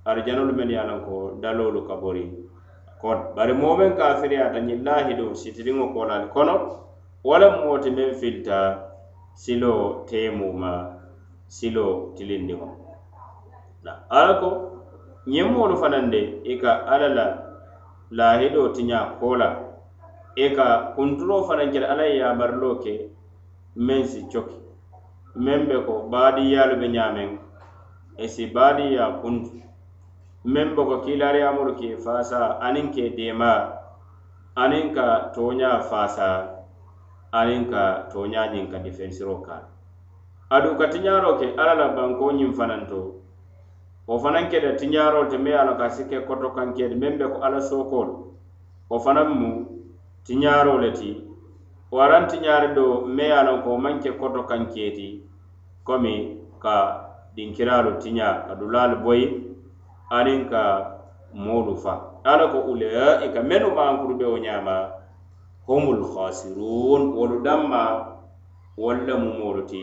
arijanolu 0.05 0.53
men 0.57 0.69
ye 0.69 0.77
a 0.77 0.85
loŋ 0.89 0.99
ko 1.05 1.15
daloolu 1.41 1.81
ka 1.87 1.95
bori 2.01 2.23
kono 3.01 3.33
bari 3.35 3.53
moo 3.61 3.75
meŋ 3.79 3.91
kafiriyata 3.99 4.59
ñiŋ 4.67 4.79
laahidoo 4.87 5.33
sitiriŋo 5.41 5.85
koolali 5.93 6.27
kono 6.35 6.53
wo 7.27 7.35
le 7.41 7.47
moo 7.57 7.77
ti 7.83 7.89
meŋ 7.97 8.09
filita 8.19 8.57
silo 9.41 9.73
teemu 10.09 10.47
ma 10.61 10.71
tilindiŋo 12.15 12.67
ala 14.17 14.33
ko 14.41 14.49
ñiŋ 15.31 15.47
moolu 15.53 15.75
fanaŋ 15.81 16.05
de 16.13 16.21
i 16.51 16.53
ka 16.61 16.71
alla 16.93 17.09
la 17.17 17.25
laahidoo 18.17 18.67
tiña 18.75 18.99
koola 19.19 19.47
i 20.35 20.47
ka 20.57 20.67
kuntuloo 20.95 21.41
fanaŋ 21.47 21.67
kele 21.73 21.85
alla 21.91 22.05
ye 22.09 22.15
yamariloo 22.21 22.75
ke 22.83 22.93
meŋ 23.85 24.01
e 24.05 24.07
si 24.11 24.19
coki 24.31 24.57
meŋ 25.43 25.59
be 25.67 25.75
ko 25.87 25.93
baadiyaalu 26.11 26.75
be 26.81 26.87
ñaameŋ 26.95 27.29
i 28.23 28.27
si 28.33 28.43
baadiya 28.55 29.05
kuntu. 29.21 29.64
meŋ 30.53 30.67
boko 30.75 30.95
kiilaariyamolu 31.03 31.73
ke 31.79 31.89
faasa 32.05 32.39
aniŋ 32.61 32.87
ke 32.95 33.03
deema 33.17 33.53
aniŋ 34.63 34.85
ka 34.95 35.07
tooñaa 35.35 35.79
faasa 35.89 36.29
aniŋ 37.39 37.63
ka 37.71 37.83
tooñaa 38.11 38.51
ñiŋ 38.53 38.65
ka 38.71 38.77
difensiroo 38.85 39.41
kaa 39.45 39.63
aduŋ 40.55 40.77
ka 40.79 40.85
tiñaaroo 40.93 41.37
ke 41.39 41.47
alla 41.57 41.73
la 41.81 41.87
bankoo 41.97 42.31
ñiŋ 42.37 42.51
fanaŋ 42.57 42.81
to 42.91 43.01
wo 44.07 44.15
fanaŋ 44.23 44.45
keta 44.51 44.71
tiñaaroo 44.79 45.25
te 45.31 45.37
meŋ 45.37 45.53
ye 45.53 45.57
a 45.61 45.67
loŋ 45.67 45.77
ka 45.81 45.87
si 45.95 46.03
ke 46.09 46.17
koto 46.27 46.47
kankeeti 46.57 46.95
meŋ 47.01 47.13
be 47.19 47.25
ko 47.33 47.37
alla 47.45 47.59
sookoolu 47.69 48.13
wo 48.89 48.97
fanaŋ 49.05 49.27
mu 49.39 49.49
tiñaaroo 50.25 50.77
le 50.83 50.91
ti. 50.99 51.11
Waraŋ 51.95 52.23
tiñaari 52.31 52.69
do 52.77 52.85
meŋ 53.17 53.27
ye 53.29 53.35
a 53.39 53.43
loŋ 53.47 53.57
ko 53.63 53.69
wo 53.73 53.77
maŋ 53.77 53.95
ke 54.03 54.11
koto 54.21 54.41
kankeeti 54.49 55.07
komi 55.87 56.13
ka 56.63 56.75
dinkiraalu 57.35 57.91
tiñaa 58.01 58.45
ka 58.47 58.53
dulaalu 58.59 58.95
boyi 59.05 59.25
aniŋ 60.09 60.49
ka 60.49 60.63
moolu 61.33 61.75
fa 61.77 61.93
alla 62.23 62.47
ko 62.53 62.59
ulaika 62.71 63.41
mennu 63.43 63.69
mankuru 63.75 64.17
be 64.17 64.25
wo 64.25 64.37
ñaama 64.37 64.91
humul 65.67 66.03
khasirun 66.13 67.13
wolu 67.17 67.41
damma 67.43 67.81
wolu 68.77 69.01
lemu 69.07 69.29
moolu 69.39 69.61
ti 69.65 69.81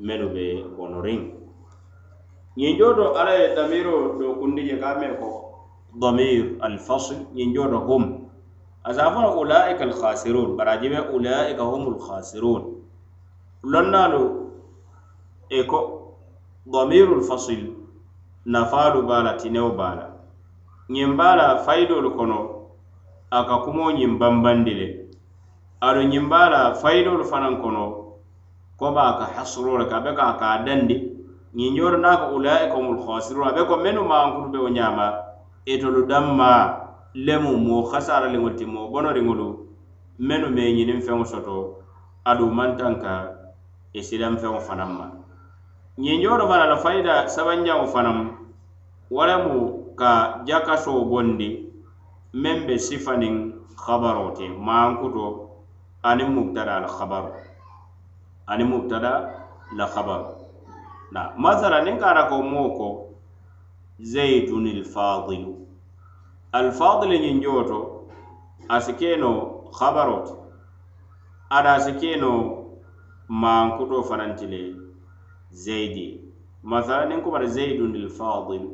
mennu 0.00 0.28
be 0.34 0.64
bonoriŋ 0.76 1.20
ñiŋ 2.56 2.72
jooto 2.78 3.12
alla 3.14 3.32
ye 3.36 3.54
damiro 3.54 4.16
do 4.18 4.34
kundi 4.40 4.64
je 4.68 4.76
ka 4.80 4.96
me 5.00 5.08
ko? 5.20 5.28
Damir 6.00 6.56
alfasl 6.60 7.16
ñiŋ 7.36 7.54
jooto 7.54 7.78
hum. 7.86 8.04
Asa 8.84 9.10
fana 9.12 9.28
ulaika 9.36 9.84
alkhasirun 9.84 10.56
bara 10.56 10.80
jibe 10.80 10.96
ulaika 11.12 11.62
humul 11.62 11.98
khasirun. 12.00 12.62
Lonnaalu 13.62 14.22
e 15.50 15.62
ko 15.66 15.78
damirul 16.66 17.22
fasil 17.22 17.75
nafaalu 18.46 19.02
be 19.06 19.12
a 19.14 19.22
la 19.22 19.32
tinewo 19.34 19.70
be 19.76 19.82
a 19.82 19.94
la 19.98 20.06
ñiŋ 20.90 21.16
be 21.18 21.22
a 21.24 21.34
la 21.36 21.46
fayidoolu 21.64 22.10
kono 22.16 22.38
a 23.30 23.42
ka 23.48 23.56
kumoo 23.64 23.90
ñiŋ 23.90 24.18
banbandi 24.20 24.72
le. 24.80 24.86
Aduŋ 25.82 26.06
ñiŋ 26.12 26.24
be 26.30 26.36
a 26.36 26.48
la 26.50 26.60
fayidoolu 26.74 27.24
fanaŋ 27.24 27.54
kono 27.62 27.84
ko 28.78 28.86
be 28.94 29.00
a 29.00 29.12
ka 29.18 29.24
hasuroo 29.34 29.78
le 29.78 29.86
ka 29.90 29.96
a 29.96 30.00
be 30.04 30.10
ka 30.14 30.24
a 30.30 30.38
ka 30.38 30.46
a 30.54 30.58
dandi. 30.66 30.96
Ñiŋ 31.56 31.74
ñoro 31.74 31.96
niŋ 31.98 32.06
a 32.06 32.16
ko 32.22 32.26
ulaika 32.36 32.74
humul 32.78 32.98
khasiruun 33.04 33.48
a 33.48 33.52
be 33.56 33.62
ko 33.66 33.76
mennu 33.82 34.02
maankuru 34.06 34.48
be 34.52 34.58
wo 34.58 34.68
ñaama 34.70 35.06
itolu 35.66 36.06
damma 36.06 36.50
lemu 37.14 37.50
moo 37.58 37.82
hasara 37.90 38.28
liŋol 38.30 38.54
ti 38.54 38.64
moo 38.64 38.88
bonoriŋolu 38.92 39.46
mennu 40.20 40.48
me 40.54 40.62
ñiniŋ 40.76 41.00
feŋo 41.02 41.24
soto 41.24 41.82
adu 42.24 42.46
mantaŋ 42.46 42.94
ka 43.02 43.12
i 43.92 43.98
e 43.98 44.02
silaŋ 44.02 44.34
feŋo 44.38 44.60
fanaŋ 44.60 44.90
ma. 44.98 45.25
Ñiŋ 46.02 46.16
ñoro 46.22 46.44
fana 46.50 46.66
la 46.66 46.76
fayida 46.76 47.14
sabanjaŋo 47.34 47.86
fanaŋ 47.94 48.18
walemu 49.10 49.54
ka 49.98 50.10
jakaso 50.46 50.92
bondi 51.10 51.48
meŋ 52.42 52.58
be 52.66 52.74
sifaniŋ 52.86 53.34
habaro 53.84 54.26
te 54.36 54.44
maankuto 54.66 55.24
aniŋ 56.08 56.28
mubtada 56.36 56.72
al 56.80 56.86
habaro 56.96 57.32
aniŋ 58.50 58.68
mubtada 58.72 59.12
la 59.78 59.86
habaro 59.94 60.28
na 61.14 61.20
masala 61.42 61.78
niŋ 61.80 61.96
ka 62.02 62.28
ko 62.28 62.36
moo 62.42 62.68
ko 62.78 62.88
zaitun 64.12 64.66
alfadilu. 66.52 67.40
Joo 67.42 67.62
to 67.64 67.78
a 68.68 68.80
si 68.80 68.92
khabaro 69.76 70.16
ti 70.26 70.32
ada 71.50 71.72
a 71.74 71.80
si 71.80 71.92
ke 72.00 72.16
no 72.20 72.32
maankuto 73.28 74.02
fanaŋ 74.08 74.32
ti 74.38 74.46
le 74.46 74.85
zaidi. 75.50 76.20
Mathalan 76.62 77.08
niŋ 77.08 77.22
ko 77.22 77.30
bara 77.30 77.46
zaidun 77.46 77.94
lfadil 77.94 78.66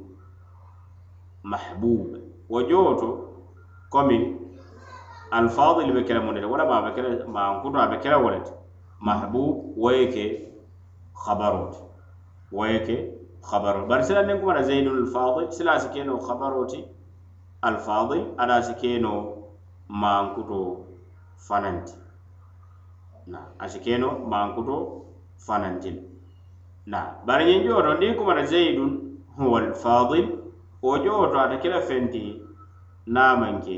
mahbub. 1.42 2.16
Wo 2.48 2.62
joo 2.68 2.94
to 3.00 3.08
komi 3.90 4.36
alfadil 5.30 5.92
be 5.92 6.04
kele 6.04 6.20
mu 6.20 6.32
ne 6.32 6.40
le 6.40 6.46
walla 6.46 6.64
maa 6.64 6.80
be 6.82 6.88
a 6.88 7.88
be 7.90 7.98
kele 8.02 8.18
mahbub 9.00 9.76
wo 9.76 9.90
ye 9.90 10.06
ke 10.08 10.24
habaro 11.14 11.70
ti 12.86 14.06
sila 14.06 14.22
niŋ 14.22 14.40
kumata 14.40 14.62
zaidun 14.62 14.96
alfadil 15.04 15.50
sila 15.52 15.80
si 15.80 15.88
keno 15.88 16.18
habaro 16.18 16.64
ti 16.66 16.84
alfadil 17.62 18.34
ada 18.38 18.62
si 18.62 18.74
keno 18.74 19.12
maankuto 19.88 20.86
fananti. 21.36 21.94
Na 23.26 23.38
a 23.58 23.68
si 23.68 23.78
keno 23.80 24.18
maankuto 24.28 25.04
fananti. 25.36 26.11
na 26.86 27.22
bari 27.26 27.44
ñiŋ 27.46 27.60
jooto 27.66 27.94
niŋ 28.00 28.12
kumata 28.18 28.42
zeidun 28.42 28.90
huwa 29.38 29.60
alfadil 29.62 30.26
wo 30.82 30.98
jooto 30.98 31.38
ate 31.38 31.56
kela 31.62 31.80
fenti 31.80 32.42
naŋ 33.06 33.38
maŋ 33.40 33.54
ke 33.62 33.76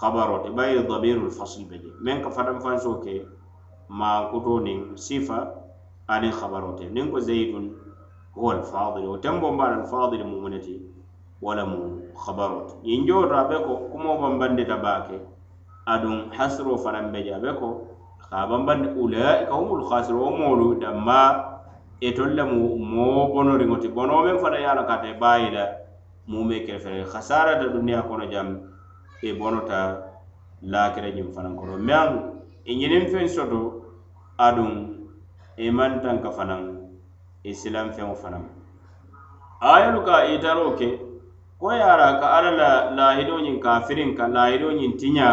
habaro 0.00 0.42
ti 0.42 0.50
bayi 0.50 0.82
damirul 0.88 1.30
fasl 1.30 1.62
be 1.70 1.78
je 1.78 1.90
meŋ 2.02 2.22
ka 2.22 2.30
fatanfansoo 2.30 2.98
ke 3.04 3.14
mankuto 3.88 4.58
niŋ 4.66 4.98
sifa 4.98 5.38
aniŋ 6.10 6.32
habaro 6.40 6.74
te 6.78 6.84
niŋ 6.90 7.10
ko 7.12 7.18
zeidun 7.20 7.66
huwa 8.34 8.54
alfadil 8.58 9.06
wo 9.06 9.16
teŋ 9.22 9.40
bomba 9.40 9.64
ala 9.70 9.76
alfadil 9.82 10.24
mumu 10.26 10.48
ne 10.50 10.58
ti 10.58 10.82
wo 11.42 11.54
lemu 11.54 12.10
habaro 12.26 12.66
ti 12.82 13.56
ko 13.66 13.72
kumoo 13.90 14.18
bambandita 14.18 14.76
baake 14.82 15.16
aduŋ 15.86 16.34
hasiro 16.34 16.74
fanaŋ 16.74 17.06
be 17.12 17.22
je 17.22 17.52
ko 17.60 17.68
ka 18.30 18.46
bambandi 18.50 18.88
ulaika 18.98 19.54
humul 19.54 19.86
khasiro 19.86 20.18
wo 20.26 20.30
moolu 20.30 20.74
damma 20.82 21.49
itolu 22.00 22.34
le 22.34 22.44
mu 22.44 22.76
moo 22.78 23.28
bonoriŋo 23.32 23.76
ti 23.76 23.88
bonoo 23.88 24.24
meŋ 24.24 24.36
fanaŋ 24.40 24.60
ye 24.60 24.66
a 24.66 24.74
la 24.74 24.84
ka 24.88 24.94
ate 24.98 25.18
baayi 25.20 25.50
la 25.52 25.64
mume 26.26 26.64
kerefere 26.64 27.04
hasarata 27.12 27.68
duniya 27.68 28.02
kono 28.08 28.24
jam 28.32 28.48
e 29.22 29.28
i 29.28 29.32
bonota 29.36 29.78
laakira 30.62 31.10
ñiŋ 31.12 31.28
fanaŋ 31.34 31.54
kono. 31.56 31.76
Meŋ 31.76 32.08
i 32.64 32.72
e 32.72 32.76
ñiniŋ 32.80 33.04
feŋ 33.12 33.28
soto 33.28 33.60
aduŋ 34.38 34.72
i 35.56 35.66
e 35.68 35.70
maŋ 35.70 36.00
tanka 36.02 36.30
fanaŋ 36.30 36.62
i 37.44 37.52
silaŋ 37.54 37.92
feŋo 37.92 38.14
fanaŋ 38.14 38.44
ayolu 39.60 40.00
ka 40.04 40.24
itaroo 40.24 40.72
ke, 40.78 40.88
ko 41.60 41.72
ye 41.72 41.82
a 41.84 41.96
la 42.00 42.08
ka 42.20 42.26
alla 42.36 42.50
la 42.60 42.70
laahidoo 42.96 43.44
ñiŋ 43.44 43.60
kafiriŋ 43.60 44.16
ka 44.16 44.24
laahidoo 44.28 44.72
ñiŋ 44.72 44.92
tiña 44.96 45.28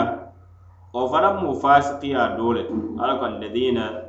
wo 0.94 1.08
fanaŋ 1.08 1.34
mu 1.42 1.56
fasikiya 1.56 2.36
doo 2.36 2.52
le 2.52 2.64
alla 3.00 3.16
ko 3.20 3.26
alladina 3.26 4.07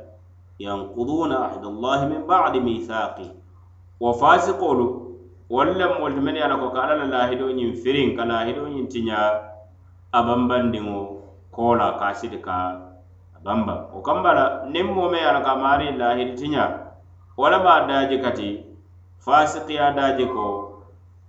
yankuduna 0.59 1.35
ahdallahi 1.47 2.05
min 2.11 2.27
badi 2.27 2.59
mithaqi. 2.59 3.27
Wo 3.99 4.13
fasiqolu 4.13 5.09
walla 5.49 5.97
moolu 5.99 6.21
men 6.21 6.35
ye 6.35 6.41
a 6.43 6.47
la 6.47 6.57
ko 6.57 6.69
ka 6.69 6.81
alla 6.83 6.95
la 6.95 7.05
lahido 7.05 7.49
ñiŋ 7.49 7.73
firiŋ 7.81 8.15
ka 8.17 8.23
lahido 8.25 8.67
ñiŋ 8.69 8.85
tiña 8.87 9.17
a 10.11 10.19
bambandiŋo 10.27 10.99
kola 11.51 11.97
ka 11.99 12.05
a 12.05 12.13
siti 12.13 12.37
ka 12.37 12.57
bamba 13.43 13.89
o 13.95 14.01
kambala 14.01 14.69
niŋ 14.69 14.87
moo 14.93 15.09
meŋ 15.09 15.21
ye 15.21 15.25
a 15.29 15.33
la 15.33 15.41
ka 15.41 15.55
maari 15.55 15.97
lahidi 15.97 16.33
tiña 16.37 16.63
wo 17.37 17.49
le 17.49 17.57
be 17.65 17.73
daaji 17.89 18.17
kati 18.21 18.49
fasikiya 19.25 19.91
daaji 19.97 20.25
ko 20.29 20.45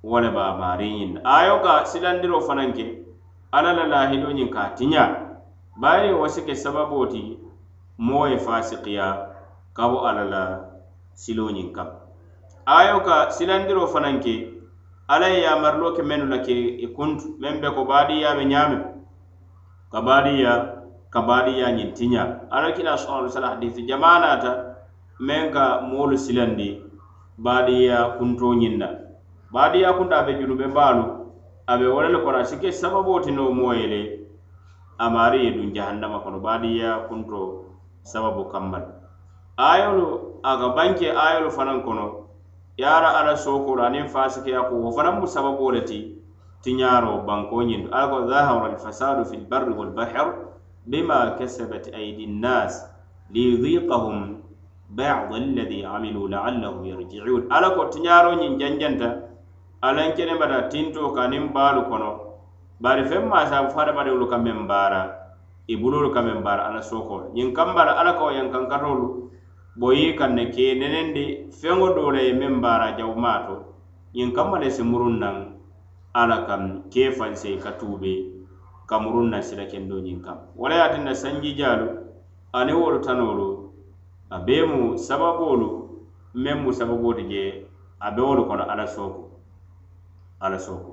wo 0.04 0.20
le 0.20 0.28
be 0.30 0.40
a 0.40 0.52
maari 0.60 0.88
ñiŋ 0.98 1.10
ayo 1.24 1.54
ka 1.64 1.84
silandiro 1.88 2.40
fanaŋ 2.44 2.70
ke 2.76 2.86
alla 3.56 3.72
la 3.72 3.84
lahido 3.88 4.28
ñiŋ 4.36 4.50
ka 4.52 4.76
tiña 4.76 5.04
baari 5.80 6.12
wo 6.12 6.28
si 6.28 6.44
ke 6.44 6.52
sababoo 6.54 7.06
ti 7.08 7.38
moo 8.06 8.24
ye 8.30 8.38
fasikiya 8.40 9.06
ka 9.76 9.84
bo 9.90 9.98
alla 10.08 10.24
la 10.24 10.42
silo 11.12 11.44
ñiŋ 11.52 11.68
ayo 12.76 12.96
ka 13.06 13.28
silandiro 13.36 13.84
fanaŋ 13.92 14.16
ke 14.24 14.34
alla 15.12 15.28
ye 15.28 15.40
yamarilo 15.44 15.92
ke 15.96 16.02
mennu 16.02 16.26
la 16.32 16.38
ke 16.40 16.52
i 16.84 16.86
kuntu 16.96 17.36
meŋ 17.40 17.60
be 17.60 17.68
ko 17.76 17.84
baadiya 17.84 18.36
be 18.38 18.44
ñaame 18.52 18.78
ka 19.92 20.00
baadiya 20.00 20.52
kabadiya 21.12 21.66
ñiŋ 21.76 21.90
tiña 21.92 22.22
alakila 22.50 22.96
sallallahu 22.96 23.20
alaihi 23.20 23.32
wasallam 23.34 23.54
hadisi 23.54 23.80
jamanata 23.88 24.50
meŋ 25.20 25.44
ka 25.52 25.64
moolu 25.84 26.16
silandi 26.16 26.80
badiya 27.38 28.16
kunto 28.18 28.54
ñiŋ 28.60 28.74
na 28.78 28.88
badiya 29.52 29.92
kunta 29.98 30.16
a 30.20 30.26
be 30.26 30.32
junube 30.38 30.66
baalu 30.72 31.04
a 31.66 31.76
be 31.78 31.86
wo 31.86 32.00
le 32.02 32.18
kono 32.24 32.38
a 32.38 32.44
si 32.44 32.56
ke 32.62 32.72
sababo 32.72 33.20
ti 33.20 33.30
no 33.30 33.50
moo 33.52 33.72
ye 33.74 33.86
le 33.86 34.00
amaari 34.98 35.44
ye 35.44 35.50
duŋ 35.56 35.72
jahannama 35.74 36.20
kono. 36.22 36.38
Baadiya 36.40 37.08
kunto 37.08 37.69
sababu 38.02 38.48
kammal 38.48 38.84
ayolu 39.56 40.40
aga 40.42 40.68
banke 40.76 41.10
ayolu 41.12 41.50
fanaŋ 41.50 41.84
kono 41.84 42.06
yara 42.76 43.20
ala 43.20 43.36
sookoro 43.36 43.82
aniŋ 43.84 44.08
fasikeya 44.08 44.68
ko 44.68 44.74
wo 44.80 44.90
fanaŋ 44.92 45.20
mu 45.20 45.26
sababo 45.26 45.70
le 45.72 45.84
ti 45.84 46.16
tiñaaro 46.64 47.24
banko 47.26 47.62
ñindu 47.64 47.88
ala 47.92 48.08
ko 48.08 48.26
zahara 48.28 48.66
alfasadu 48.72 49.24
fi 49.24 49.36
lbarri 49.36 49.72
walbahr 49.72 50.28
bima 50.86 51.36
kasabat 51.38 51.92
aidi 51.92 52.26
nnas 52.26 52.88
liyudiqahum 53.32 54.40
bada 54.90 55.28
alladi 55.30 55.84
amilu 55.84 56.26
laallahum 56.28 56.84
yarjiun. 56.84 57.46
Ala 57.50 57.70
ko 57.76 57.86
tiñaaro 57.92 58.34
ñiŋ 58.40 58.58
janjanta 58.58 59.28
alaŋ 59.82 60.16
kenemata 60.16 60.68
tinto 60.68 61.12
ka 61.12 61.28
niŋ 61.28 61.52
baalu 61.52 61.84
kono 61.88 62.10
bari 62.80 63.04
feŋ 63.04 63.28
maasabu 63.28 63.70
fo 63.70 63.78
hadamadiŋolu 63.78 64.26
ka 64.28 64.36
meŋ 64.38 64.66
baara 64.66 65.19
i 65.66 65.74
bulolu 65.76 66.10
ka 66.14 66.22
meŋ 66.22 66.42
baara 66.42 66.62
ala 66.68 66.82
sookoolu 66.82 67.32
ñiŋ 67.34 67.52
kambala 67.52 67.92
ala 68.00 68.12
kawo 68.18 68.30
yaŋ 68.32 68.48
kankatolu 68.52 69.06
bo 69.76 69.92
yi 69.92 70.16
kaŋ 70.18 70.30
ne 70.34 70.44
ke 70.50 70.74
nenendi 70.74 71.24
feŋo 71.60 71.94
doo 71.94 72.10
le 72.10 72.20
ye 72.26 72.32
meŋ 72.32 72.60
baara 72.60 72.96
jawumaa 72.98 73.46
to 73.46 73.54
ñiŋ 74.14 74.32
kamma 74.32 74.58
le 74.58 74.70
si 74.70 74.82
muruŋ 74.82 75.14
naŋ 75.18 75.36
ala 76.14 76.36
kaŋ 76.46 76.62
ke 76.92 77.10
fanse 77.12 77.56
ka 77.62 77.70
tuube 77.78 78.14
ka 78.88 78.98
muruŋ 78.98 79.26
naŋ 79.30 79.42
sila 79.42 79.64
kendo 79.70 79.96
ñiŋ 80.00 80.18
kam. 80.24 80.38
Wala 80.56 80.74
ye 80.74 80.82
a 80.82 80.88
tinna 80.92 81.14
sanji 81.14 81.54
aniŋ 82.52 82.76
wolu 82.82 82.98
tanolu 82.98 83.48
a 84.30 84.38
bee 84.38 84.64
mu 84.66 84.98
sababoolu 84.98 85.68
meŋ 86.34 86.56
mu 86.62 86.70
sababoo 86.72 87.14
ti 87.14 87.24
je 87.30 87.42
a 88.00 88.10
be 88.10 88.22
wolu 88.22 88.42
kono 88.48 88.64
ala 88.72 88.86
sooko 88.86 89.30
ala 90.40 90.58
sooko 90.58 90.92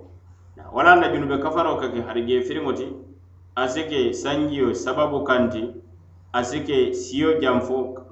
wala 0.74 0.96
na 0.96 1.10
junube 1.14 1.38
kafaroo 1.40 1.78
ka 1.80 1.88
ke 1.90 2.02
hari 2.02 2.26
je 2.28 2.42
firiŋo 2.42 2.72
ti 2.74 2.86
a 3.58 3.66
si 3.68 3.84
ke 3.90 4.14
sanjiyo 4.14 4.74
sababu 4.78 5.24
kanti 5.26 5.74
a 6.34 6.44
si 6.46 6.62
ke 6.62 6.94
siyo 6.94 7.42
janfo 7.42 8.06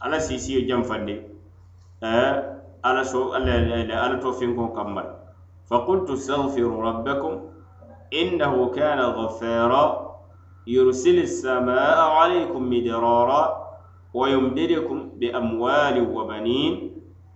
ala 0.00 0.20
si 0.22 0.38
siyo 0.38 0.62
janfandi 0.62 1.18
eh, 2.06 2.30
ala 2.86 3.02
so 3.04 3.34
ala, 3.34 3.52
ala, 3.58 3.96
ala 4.06 4.16
to 4.22 4.30
finko 4.38 4.70
kammal 4.70 5.18
faqultu 5.68 6.14
stagfiru 6.16 6.78
rabbakum 6.82 7.48
إنه 8.08 8.72
كان 8.72 8.96
غفارا 9.00 9.84
يرسل 10.66 11.18
السماء 11.18 11.98
عليكم 12.00 12.70
مدرارا 12.70 13.42
ويمددكم 14.14 15.08
بأموال 15.20 15.96
وبنين 16.16 16.74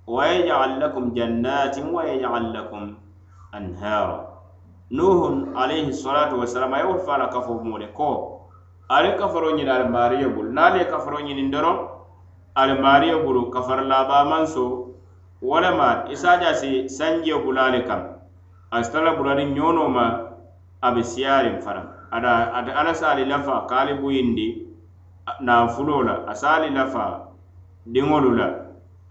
ويجعل 0.07 0.81
لكم 0.81 1.15
جنات 1.15 1.77
ويجعل 1.79 2.45
لكم 2.55 2.95
أنهارا 3.55 4.32
nuhun 4.93 5.57
alayhi 5.57 5.93
salatu 5.93 6.37
wasalam 6.41 6.73
a 6.75 6.79
ye 6.79 6.85
wolu 6.85 7.01
fala 7.09 7.29
kafo 7.29 7.55
mu 7.65 7.79
ko? 7.95 8.39
Ali 8.89 9.17
kafaro 9.19 9.57
ñini 9.57 9.71
ali 9.71 9.89
maariyo 9.89 10.29
bulu 10.31 10.53
naali 10.53 10.79
ye 10.81 10.85
kafaro 10.85 11.19
ñinin 11.25 11.51
doron 11.51 11.89
ali 12.55 12.75
mariyo 12.81 13.25
bulu 13.25 13.51
kafar 13.51 13.85
laba 13.85 14.25
manso? 14.25 14.89
Walama 15.43 16.05
isaja 16.13 16.55
si 16.55 16.89
sanjiyo 16.89 17.41
bulu 17.43 17.59
ali 17.61 17.83
kam? 17.89 18.13
Asitala 18.71 19.17
bulani 19.17 19.45
ñono 19.55 19.89
ma 19.89 20.05
abe 20.81 21.03
siyarin 21.05 21.61
siyaariŋ 21.61 21.65
fanaŋ 21.65 21.87
ada 22.11 22.33
ate 22.59 22.73
ala 22.73 22.93
sali 22.95 23.25
lafa 23.25 23.67
kali 23.71 23.93
ali 23.93 24.01
buyindi 24.01 24.49
nanfulo 25.41 26.03
la 26.03 26.15
a 26.27 26.35
se 26.35 26.71
lafa 26.75 27.07
diŋolu 27.87 28.31
la 28.39 28.49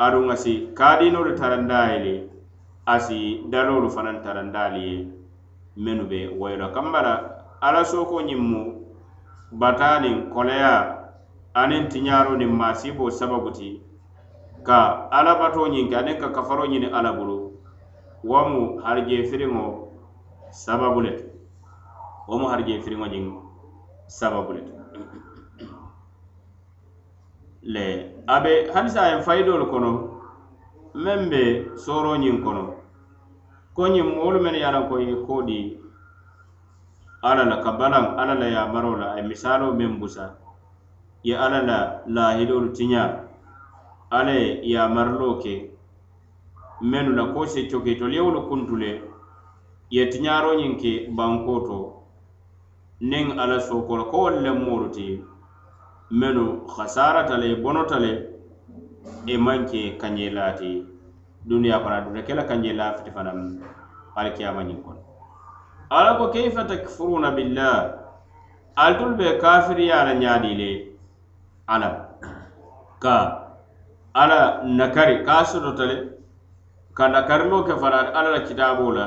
aduŋ 0.06 0.26
a 0.32 0.36
si 0.36 0.54
kaadiinolu 0.78 1.32
tarandaali 1.40 2.16
asi 2.86 3.20
dalolu 3.52 3.88
fanaŋ 3.96 4.18
tarandaali 4.26 4.82
ye 4.90 5.21
mennu 5.78 6.06
be 6.06 6.28
woyila 6.40 6.70
kambala 6.74 7.44
ala 7.62 7.86
soko 7.86 8.22
ñiŋ 8.22 8.40
mu 8.40 8.62
bata 9.52 10.00
niŋ 10.00 10.30
koleya 10.34 10.74
aniŋ 11.54 11.88
tiñaaro 11.92 12.36
niŋ 12.38 12.52
maasiiboo 12.60 13.10
sababu 13.12 13.52
ti 13.52 13.82
ka 14.64 15.08
alabatoo 15.12 15.68
ñiŋ 15.68 15.90
ke 15.90 15.96
aniŋ 15.96 16.18
ka 16.22 16.28
kafaro 16.36 16.66
ñini 16.68 16.88
ala 16.92 17.12
bulu. 17.14 17.52
Wo 18.24 18.40
mu 18.50 18.80
harijee 18.84 19.24
firiŋo 19.30 19.88
sababu 20.52 21.02
le 21.02 21.12
ti 21.18 21.26
wo 22.28 22.38
mu 22.38 22.48
harijee 22.48 22.82
firiŋo 22.84 23.06
ñiŋ 23.08 23.26
sababu 24.08 24.52
le 24.54 24.62
ti 24.62 24.72
le 27.64 27.86
a 28.28 28.40
be 28.44 28.72
hadisa 28.74 29.02
a 29.02 29.10
ye 29.16 29.22
fayidoolu 29.22 29.66
kono. 29.72 29.92
Meŋ 30.94 31.30
be 31.30 31.42
sooroo 31.78 32.18
ñiŋ 32.18 32.44
kono. 32.44 32.81
Ko 33.76 33.88
ñiŋ 33.94 34.08
moolu 34.16 34.40
mennu 34.44 34.58
ye 34.60 34.66
a 34.66 34.72
loŋ 34.76 34.86
ko 34.90 34.96
ye 35.00 35.16
koo 35.26 35.42
di 35.50 35.60
alla 37.30 37.44
la 37.52 37.58
ka 37.64 37.72
balaŋ 37.80 38.06
alla 38.20 38.36
la 38.42 38.48
yamaroo 38.56 38.96
la 39.02 39.08
a 39.14 39.18
ye 39.18 39.24
misaaloo 39.30 39.74
meŋ 39.80 40.00
busa 40.00 40.26
ye 41.24 41.34
alla 41.36 41.60
la 41.70 41.78
laahidoolu 42.16 42.70
tiñaa 42.78 43.10
alla 44.18 44.32
ye 44.32 44.48
yamariloo 44.74 45.36
ke 45.44 45.54
mennu 46.82 47.12
la 47.16 47.24
ko 47.34 47.46
se 47.46 47.68
coke 47.72 47.96
tolu 48.00 48.14
ye 48.14 48.22
wolu 48.22 48.42
kuntu 48.50 48.76
le 48.76 48.92
ye 49.96 50.02
tiñaaroo 50.12 50.56
ñiŋ 50.60 50.74
ke 50.82 50.92
bankoo 51.18 51.60
to 51.68 51.78
niŋ 53.10 53.26
alla 53.42 53.60
sooko 53.60 53.98
la 53.98 54.04
ko 54.12 54.18
wolu 54.24 54.40
le 54.46 54.52
moolu 54.52 54.90
ti. 54.90 55.08
Mennu 56.12 56.68
hasarata 56.68 57.38
le 57.38 57.56
bonota 57.56 57.98
le 58.00 58.12
i 59.34 59.38
maŋ 59.38 59.60
ke 59.70 59.82
kanjee 60.02 60.30
ti. 60.60 60.91
Duniyaa 61.50 61.80
kono 61.84 61.96
a 61.96 62.02
duta 62.02 62.22
ke 62.28 62.34
la 62.34 62.44
kanjee 62.44 62.74
laa 62.74 62.94
fiti 62.98 63.12
fanaŋ 63.12 63.38
alikiyama 64.16 64.64
kono 64.86 65.02
ala 65.90 66.16
ko 66.18 66.32
keifa 66.32 66.64
takfuruna 66.68 67.32
billah? 67.36 68.02
Altolu 68.76 69.18
be 69.18 69.38
kafiriya 69.38 70.06
la 70.06 70.14
ñaadi 70.16 70.56
le 70.56 70.72
ala 71.68 72.08
ka 73.00 73.16
ala 74.14 74.64
nakari 74.64 75.26
ka 75.26 75.44
sotota 75.44 76.08
ka 76.94 77.08
nakarilo 77.08 77.64
ke 77.64 77.76
fana 77.80 78.12
ala 78.16 78.30
la 78.32 78.40
kitaabo 78.48 78.92
la 78.96 79.06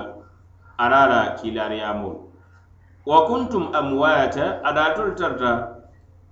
ala 0.78 1.06
la 1.08 1.20
kilariyamolu 1.40 2.20
wa 3.06 3.26
kuntum 3.26 3.72
amwata 3.74 4.60
ada 4.64 4.94
tarta 5.16 5.52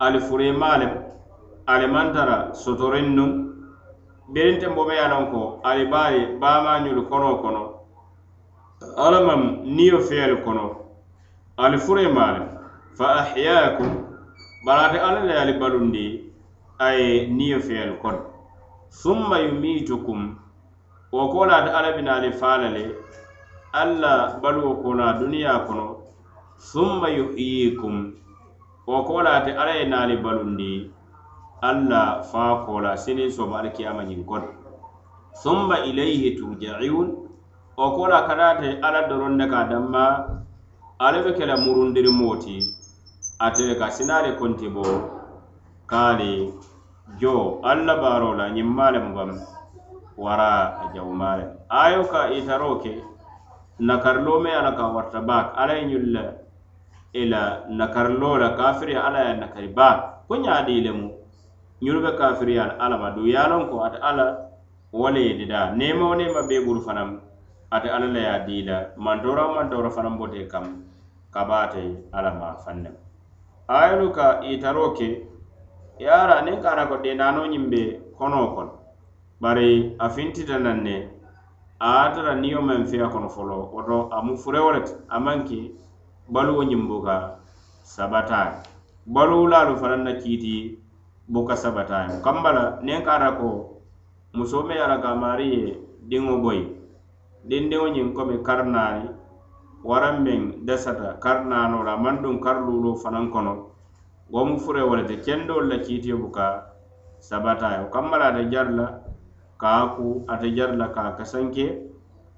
ali 0.00 0.20
furemalem 0.20 1.04
ali 1.66 1.86
mantara 1.86 2.52
sotorin 2.54 3.14
nu 3.16 3.51
berinte 4.32 4.66
mbobe 4.68 4.94
ye 4.94 5.08
lon 5.08 5.26
ko 5.30 5.60
ali 5.62 5.86
baali 5.86 6.26
bamañolu 6.40 7.08
kono 7.08 7.36
kono. 7.42 7.62
Alla 8.96 9.20
maŋ 9.20 9.40
niyo 9.76 10.00
feyelu 10.00 10.36
kono. 10.44 10.76
Ali 11.56 11.78
furemaalu 11.78 12.44
fa 12.98 13.06
ahyakum. 13.20 13.90
Barate 14.64 14.98
alla 14.98 15.20
le 15.24 15.34
ali 15.42 15.52
balundi 15.52 16.32
aye 16.78 17.26
niyo 17.26 17.60
feyelu 17.60 17.94
kono. 18.02 18.20
Summa 18.88 19.38
yumitukum. 19.38 20.36
Wo 21.12 21.28
ko 21.28 21.46
laata 21.46 21.76
alla 21.78 21.92
bina 21.92 22.14
ali 22.16 22.32
faala 22.32 22.68
le 22.70 22.94
alla 23.72 24.40
baluwo 24.42 24.74
kona 24.82 25.12
duniya 25.12 25.66
kono. 25.66 25.96
Summa 26.56 27.08
yuhyikum 27.08 28.14
wo 28.86 29.02
ko 29.04 29.22
laate 29.22 29.52
alla 29.52 29.74
ye 29.76 29.84
naali 29.84 30.16
balundi. 30.16 30.90
Alla 31.62 32.22
fa 32.26 32.66
kola 32.66 32.96
sinin 32.98 33.30
soma 33.30 33.62
alkiyama 33.62 34.02
ñin 34.02 34.24
kono 34.26 34.48
summa 35.42 35.78
ilayhi 35.86 36.34
turjaun 36.34 37.08
wo 37.78 37.86
kola 37.96 38.26
kadate 38.26 38.82
alla 38.82 39.06
doron 39.08 39.36
ne 39.38 39.46
ka 39.46 39.64
damma 39.70 40.04
alla 40.98 41.22
be 41.22 41.32
kela 41.38 41.54
murundiri 41.62 42.10
moti 42.10 42.58
ate 43.38 43.78
ka 43.78 43.90
sinale 43.94 44.34
konti 44.38 44.66
bo 44.68 44.82
kali 45.86 46.50
jo 47.20 47.60
alla 47.62 47.94
baro 48.02 48.34
la 48.34 48.50
ñin 48.50 48.66
male 48.66 48.98
mubam 48.98 49.30
wara 50.18 50.82
a 50.82 50.84
jawmale 50.94 51.46
ayo 51.70 52.02
ka 52.10 52.26
itaro 52.34 52.82
ke 52.82 52.98
nakarlo 53.78 54.42
me 54.42 54.50
ala 54.50 54.74
ka 54.74 54.90
warta 54.90 55.20
bak 55.22 55.54
ala 55.56 55.78
ye 55.78 55.86
ñulla 55.86 56.24
ila 57.14 57.70
nakarlo 57.70 58.34
la 58.38 58.50
kafiri 58.58 58.94
ala 58.98 59.30
ye 59.30 59.34
nakari 59.38 59.68
bak 59.70 60.26
ko 60.26 60.34
ñaadi 60.42 60.80
lemu 60.82 61.21
ñunu 61.82 62.00
be 62.00 62.10
kafiriya 62.16 62.62
ala 62.62 62.78
alla 62.78 62.96
ma 62.98 63.10
du. 63.10 63.26
Yalon 63.26 63.68
ko 63.68 63.82
ate 63.84 63.98
ala 64.00 64.48
wale 64.92 65.18
ye 65.20 65.34
dida 65.38 65.74
nema 65.74 66.06
wo 66.08 66.14
nema 66.14 66.46
be 66.48 66.62
bulu 66.64 66.80
fanam 66.80 67.20
ate 67.70 67.88
ala 67.90 68.06
la 68.06 68.20
ya 68.20 68.38
dii 68.46 68.62
la 68.62 68.86
mantora 68.96 69.46
wo 69.48 69.54
mantora 69.54 69.90
fanaŋ 69.90 70.18
bote 70.18 70.46
kam 70.48 70.84
kabate 71.34 71.82
ala 72.12 72.30
ma 72.34 72.54
fanne 72.64 72.90
ayolu 73.68 74.12
ka 74.12 74.40
itaro 74.46 74.92
ke 74.94 75.26
yara 75.98 76.42
niŋ 76.46 76.62
kana 76.62 76.86
ko 76.86 76.96
denano 77.02 77.46
ñiŋ 77.46 77.70
be 77.70 78.00
kono 78.18 78.54
kon. 78.54 78.68
Bari 79.40 79.96
a 79.98 80.08
fintita 80.08 80.58
naŋ 80.58 80.82
ne 80.82 81.08
a 81.80 82.12
tara 82.14 82.34
niyo 82.34 82.62
men 82.62 82.86
fiya 82.86 83.08
kono 83.08 83.28
folo. 83.28 83.70
Woto 83.74 84.08
amu 84.12 84.36
fure 84.36 84.60
wolet 84.60 84.86
amanki 84.86 84.94
ti 84.94 85.04
a 85.10 85.18
maŋ 85.18 85.38
ke 85.48 85.60
baluwo 86.30 86.62
ñiŋ 86.62 86.82
fanan 89.80 90.04
na 90.04 90.12
kiiti 90.14 90.81
buka 91.28 91.54
sabatayo 91.56 92.22
kambala 92.24 92.78
niŋ 92.82 93.04
ka 93.04 93.36
ko 93.38 93.80
muso 94.34 94.62
me 94.66 94.74
yara 94.74 94.94
ala 94.94 95.02
ka 95.02 95.14
maari 95.14 95.46
ye 95.54 95.78
diŋo 96.08 96.42
boyi 96.42 96.64
dindiŋo 97.48 97.86
ñiŋ 97.94 98.08
komi 98.16 98.36
kari 98.46 98.64
naani 98.70 99.06
waraŋ 99.84 100.16
meŋ 100.22 100.40
dasata 100.66 101.18
karnaano 101.22 101.82
la 101.82 101.92
a 101.98 102.02
maŋ 102.02 102.16
duŋ 102.22 102.36
kari 102.44 102.60
fanaŋ 103.02 103.26
kono. 103.34 103.54
Wo 104.32 104.40
mu 104.48 104.56
furee 104.62 104.84
le 104.98 105.04
te 105.04 105.16
kendoolu 105.24 105.68
la 105.68 105.76
kiitio 105.84 106.16
buka 106.22 106.46
sabatayo. 107.18 107.90
Kamma 107.92 108.16
la 108.18 108.26
ate 108.30 108.48
jari 108.52 108.72
la 108.74 108.86
ka 109.60 109.92
ku 109.94 110.24
ate 110.28 110.48
jari 110.56 110.76
la 110.76 110.88
ka 110.88 111.16
kasanke. 111.18 111.66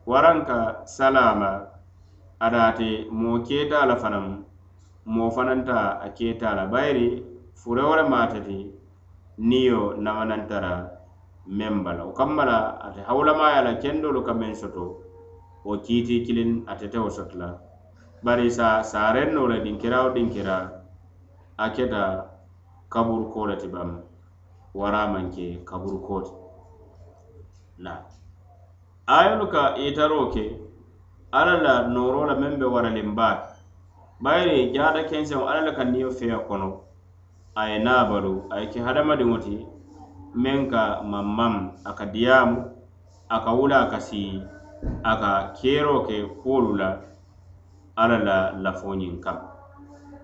Waraŋ 0.06 0.38
ka 0.48 0.58
salama 0.84 1.50
ada 2.40 2.60
ate 2.68 3.06
moo 3.10 3.38
keeta 3.46 3.86
la 3.86 3.96
fanaŋ 3.96 4.26
moo 5.06 5.30
fananta 5.30 6.00
a 6.00 6.08
keeta 6.16 6.54
la. 6.56 6.64
Bayiri 6.66 7.22
furee 7.54 7.84
wo 7.84 7.94
le 7.96 8.04
maata 8.08 8.38
niyo 9.38 9.94
namanantara 9.98 10.90
meŋ 11.46 11.82
bala 11.84 12.04
wo 12.06 12.12
kambala 12.14 12.78
ate 12.86 13.02
hawulamaya 13.02 13.62
la 13.66 13.72
kendolu 13.82 14.22
ka 14.22 14.32
meŋ 14.32 14.54
soto 14.54 15.02
wo 15.64 15.74
kiiti 15.82 16.22
kiliŋ 16.22 16.62
ate 16.70 16.86
tewo 16.88 17.10
soto 17.10 17.34
la 17.38 17.58
bari 18.22 18.50
sa 18.50 18.82
saaren 18.82 19.34
no 19.34 19.46
la 19.50 19.58
dinkira 19.58 20.06
wo 20.06 20.10
dinkira 20.14 20.56
a 21.58 21.66
keta 21.74 22.30
kaburu 22.88 23.26
ko 23.32 23.46
le 23.46 23.56
ti 23.56 23.66
bam 23.68 24.00
wara 24.74 25.10
maŋ 25.10 25.30
ke 25.34 25.64
kaburu 25.66 25.98
ko 26.06 26.16
ti 26.22 26.32
na. 27.78 28.06
Ayolu 29.06 29.50
ka 29.50 29.74
itaro 29.76 30.30
ke 30.30 30.46
alla 31.32 31.58
la 31.58 31.74
nooro 31.90 32.24
la 32.30 32.34
meŋ 32.38 32.54
be 32.58 32.66
waraliŋ 32.70 33.14
baake 33.18 33.50
bayiri 34.22 34.70
jaada 34.72 35.02
kenseŋo 35.10 35.44
alla 35.44 35.66
le 35.66 35.72
ka 35.74 35.84
niyo 35.84 36.10
feya 36.10 36.38
kono. 36.46 36.83
a 37.54 37.68
ye 37.70 37.78
naabalu 37.78 38.50
a 38.50 38.60
ye 38.60 38.66
ke 38.66 38.80
hadamadiŋo 38.82 39.38
ti 39.38 39.56
meŋ 40.42 40.66
ka 40.70 40.82
mammaŋ 41.06 41.54
a 41.84 41.90
ka 41.94 42.04
diyaamu 42.10 42.58
a 43.28 43.36
ka 43.44 43.50
wula 43.54 43.76
a 43.86 43.90
ka 43.92 43.98
sii 44.00 44.42
a 45.02 45.12
ka 45.16 45.30
keeroo 45.54 46.02
ke 46.02 46.16
kuolu 46.42 46.74
la 46.74 46.98
alla 47.94 48.18
la 48.18 48.38
lafoñiŋ 48.58 49.14
kaŋ 49.24 49.38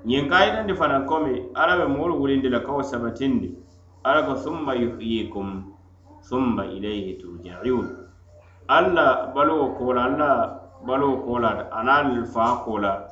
ñiŋ 0.09 0.25
ka 0.31 0.37
yitandi 0.45 0.75
fanaŋ 0.75 1.07
komi 1.07 1.55
alla 1.55 1.79
be 1.79 1.87
moolu 1.87 2.19
wulindi 2.21 2.49
la 2.51 2.61
ka 2.67 2.73
wo 2.73 2.83
sabatindi 2.83 3.55
alla 4.03 4.27
ko 4.27 4.35
summa 4.35 4.75
yuhyikum 4.75 5.71
summa 6.21 6.67
ilayhi 6.67 7.15
turjaun 7.15 7.87
alla 8.67 9.31
baluwo 9.35 9.79
koola 9.79 10.03
alla 10.05 10.31
baluwo 10.87 11.17
koola 11.23 11.71
anaŋ 11.79 12.27
faa 12.27 12.59
koola 12.67 13.07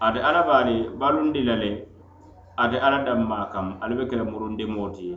ate 0.00 0.20
alla 0.24 0.42
baali 0.42 0.88
balundi 0.96 1.44
la 1.44 1.56
le 1.56 1.91
ate 2.56 2.76
alla 2.78 3.04
damma 3.04 3.48
kam 3.52 3.78
ali 3.80 3.94
be 3.96 4.04
kela 4.10 4.24
murundimoo 4.24 4.90
ti 4.92 5.16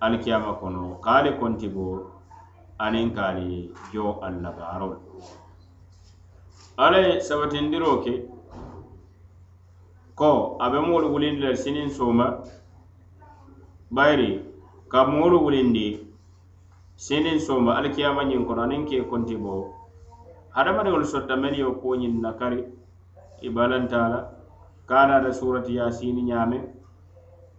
alikiyama 0.00 0.54
kono 0.60 0.98
kaali 1.04 1.34
konti 1.38 1.68
bo 1.68 2.10
aniŋ 2.78 3.10
kaali 3.16 3.74
jo 3.92 4.18
ali 4.22 4.38
baarol 4.58 4.94
alla 6.76 6.98
ye 6.98 7.20
sabatindiro 7.20 8.02
ke 8.04 8.14
ko 10.14 10.56
a 10.60 10.70
be 10.70 10.78
moolu 10.78 11.10
wulindi 11.14 11.42
la 11.42 11.56
siniŋ 11.56 11.88
sooma 11.90 12.26
bayiri 13.90 14.30
ka 14.88 15.04
moolu 15.10 15.42
wulindi 15.44 16.06
siniŋ 16.96 17.38
sooma 17.46 17.74
alikiyama 17.78 18.22
ñiŋ 18.30 18.46
kono 18.46 18.62
aniŋ 18.62 18.82
ke 18.86 19.02
konti 19.10 19.34
bo 19.36 19.74
hadamadiŋolu 20.54 21.04
sotta 21.04 21.34
meni 21.36 21.58
yo 21.58 21.74
kuwo 21.82 21.94
ñiŋ 21.98 22.14
nakari 22.22 22.62
i 23.42 23.48
balanta 23.50 23.98
la 24.08 24.33
kanata 24.86 25.32
surati 25.32 25.76
yasini 25.76 26.22
ñaame 26.22 26.58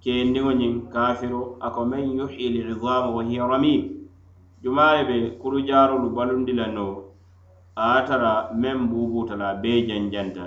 kendiŋo 0.03 0.51
ñiŋ 0.53 0.73
kafiro 0.93 1.57
ako 1.65 1.81
man 1.85 2.05
yuhyi 2.17 2.49
lizama 2.53 3.09
wa 3.09 3.23
hiya 3.23 3.47
ramim. 3.47 3.81
Jumaale 4.61 5.01
be 5.09 5.17
kurujaarolu 5.41 6.09
balundi 6.15 6.53
la 6.53 6.67
no 6.67 7.03
a 7.75 8.01
tara 8.07 8.49
meŋ 8.61 8.77
buubuuta 8.89 9.35
la 9.35 9.53
bee 9.61 9.85
janjanta. 9.87 10.45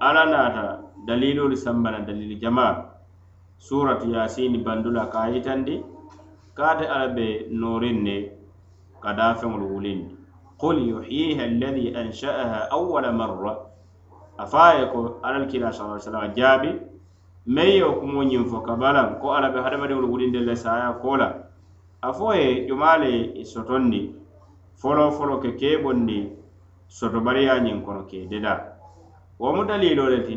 Alla 0.00 0.24
naata 0.26 0.64
dalilolu 1.06 1.56
sambana 1.56 2.00
dalili 2.06 2.36
jamaa 2.36 2.84
suratu 3.58 4.10
yasini 4.10 4.58
bandula 4.58 5.06
ka 5.10 5.26
yitandi 5.30 5.82
kaate 6.54 6.86
alla 6.86 7.08
be 7.14 7.46
noorin 7.50 8.02
ne 8.02 8.16
ka 9.02 9.12
daafeŋolu 9.14 9.66
wulindi. 9.74 10.14
Qul 10.58 10.76
yuhyiha 10.90 11.42
alladi 11.46 11.94
ansha'aha 11.94 12.70
awwala 12.74 13.12
marra. 13.12 13.67
a 14.38 14.46
faye 14.46 14.86
ko 14.92 15.18
alal 15.22 15.46
kila 15.50 15.72
sa 15.72 15.98
sallam 15.98 16.30
jaabi 16.34 16.70
meŋ 17.48 17.68
ye 17.80 17.84
kumo 18.00 18.22
ñiŋ 18.22 18.44
fo 18.46 18.60
ka 18.60 18.76
balaŋ 18.76 19.18
ko 19.20 19.32
alla 19.34 19.48
be 19.50 19.58
hadamadiŋolu 19.64 20.06
wulindin 20.12 20.44
le 20.44 20.54
saya 20.56 20.92
ko 21.02 21.16
la 21.16 21.28
a 22.02 22.12
fo 22.12 22.32
ye 22.34 22.66
jumaa 22.68 22.96
le 23.02 23.44
sotondi 23.44 24.14
folo 24.76 25.10
folo 25.10 25.38
ke 25.42 25.56
kee 25.56 25.82
bondi 25.82 26.28
sotobariya 26.88 27.58
ñiŋ 27.64 27.82
kono 27.84 28.02
ke 28.06 28.28
deda. 28.30 28.54
Wo 29.38 29.52
mu 29.52 29.64
dalilo 29.64 30.06
le 30.08 30.22
ti 30.22 30.36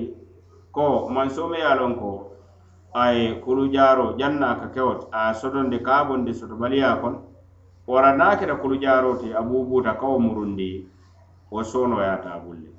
ko 0.72 1.10
mansome 1.14 1.58
ye 1.58 1.64
a 1.66 1.76
loŋ 1.76 1.94
ko 2.00 2.32
a 2.94 3.12
ye 3.14 3.36
kulu 3.44 3.70
jaaro 3.70 4.16
janna 4.18 4.56
ka 4.60 4.68
kewo 4.74 5.08
a 5.12 5.28
ye 5.30 5.34
sotondi 5.36 5.78
ka 5.84 6.02
a 6.02 6.06
bondi 6.08 6.34
sotobaliya 6.34 6.96
kono 7.02 7.20
wara 7.88 8.16
niŋ 8.18 8.40
keta 8.40 8.56
kulu 8.56 8.80
jaaro 8.82 9.20
ti 9.22 9.30
a 9.34 9.42
buubuuta 9.44 9.94
ka 10.00 10.06
wo 10.08 10.18
murundi 10.20 10.88
wo 11.52 11.62
soonoyaata 11.64 12.30
a 12.34 12.40
bulle. 12.40 12.71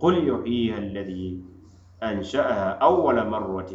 قل 0.00 0.28
يحييها 0.28 0.78
الذي 0.78 1.40
أنشأها 2.02 2.68
أول 2.82 3.16
مرة 3.28 3.72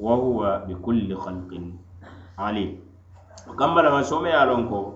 وهو 0.00 0.64
بكل 0.68 1.16
خلق 1.16 1.50
عليم. 2.38 2.80
وكمل 3.48 3.84
لما 3.84 4.02
سمع 4.02 4.44
لونكو. 4.44 4.92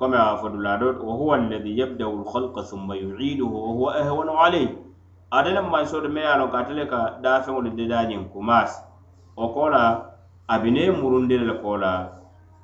كما 0.00 0.36
فضل 0.36 0.66
وهو 1.04 1.34
الذي 1.34 1.78
يبدأ 1.78 2.06
الخلق 2.06 2.60
ثم 2.60 2.92
يعيده 2.92 3.44
وهو 3.44 3.90
أهون 3.90 4.28
عليه. 4.28 4.76
أدل 5.32 5.58
ما 5.58 5.80
يسود 5.80 6.06
ما 6.06 6.20
يالون 6.20 6.50
كاتلك 6.50 6.92
دافع 7.20 7.58
للدانين 7.58 8.28
كماس. 8.32 8.82
وقولا 9.36 10.10
أبني 10.50 10.90
مرندل 10.90 11.48
لقولا 11.48 12.12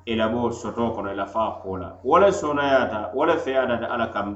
إلى 0.07 0.27
بو 0.27 0.49
سوتوكو 0.49 1.01
إلى 1.01 1.25
فاقولا 1.25 1.95
ولا 2.03 2.29
سوناياتا 2.29 3.11
ولا 3.13 3.35
فيادة 3.35 3.87
على 3.87 4.07
كم 4.07 4.35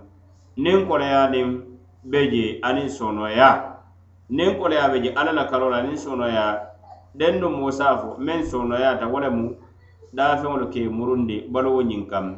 نين 0.57 0.87
كوليا 0.87 1.29
نين 1.29 1.70
be 2.03 2.19
je 2.31 2.59
aniŋ 2.61 2.89
sonoya. 2.89 3.77
Niŋ 4.29 4.57
koleya 4.59 4.89
be 4.89 5.01
je 5.03 5.09
alla 5.13 5.31
la 5.31 5.45
karoo 5.45 5.69
la 5.69 5.77
aniŋ 5.83 5.97
sonoya 5.97 6.59
dendu 7.13 7.49
moosa 7.49 7.97
fo 7.97 8.15
meŋ 8.17 8.43
sonoyata 8.43 9.07
wo 9.07 9.19
lemu 9.19 9.55
daafeŋolu 10.13 10.69
ke 10.73 10.89
murundi 10.89 11.47
baluwo 11.51 11.81
ñiŋ 11.83 12.07
kam. 12.09 12.37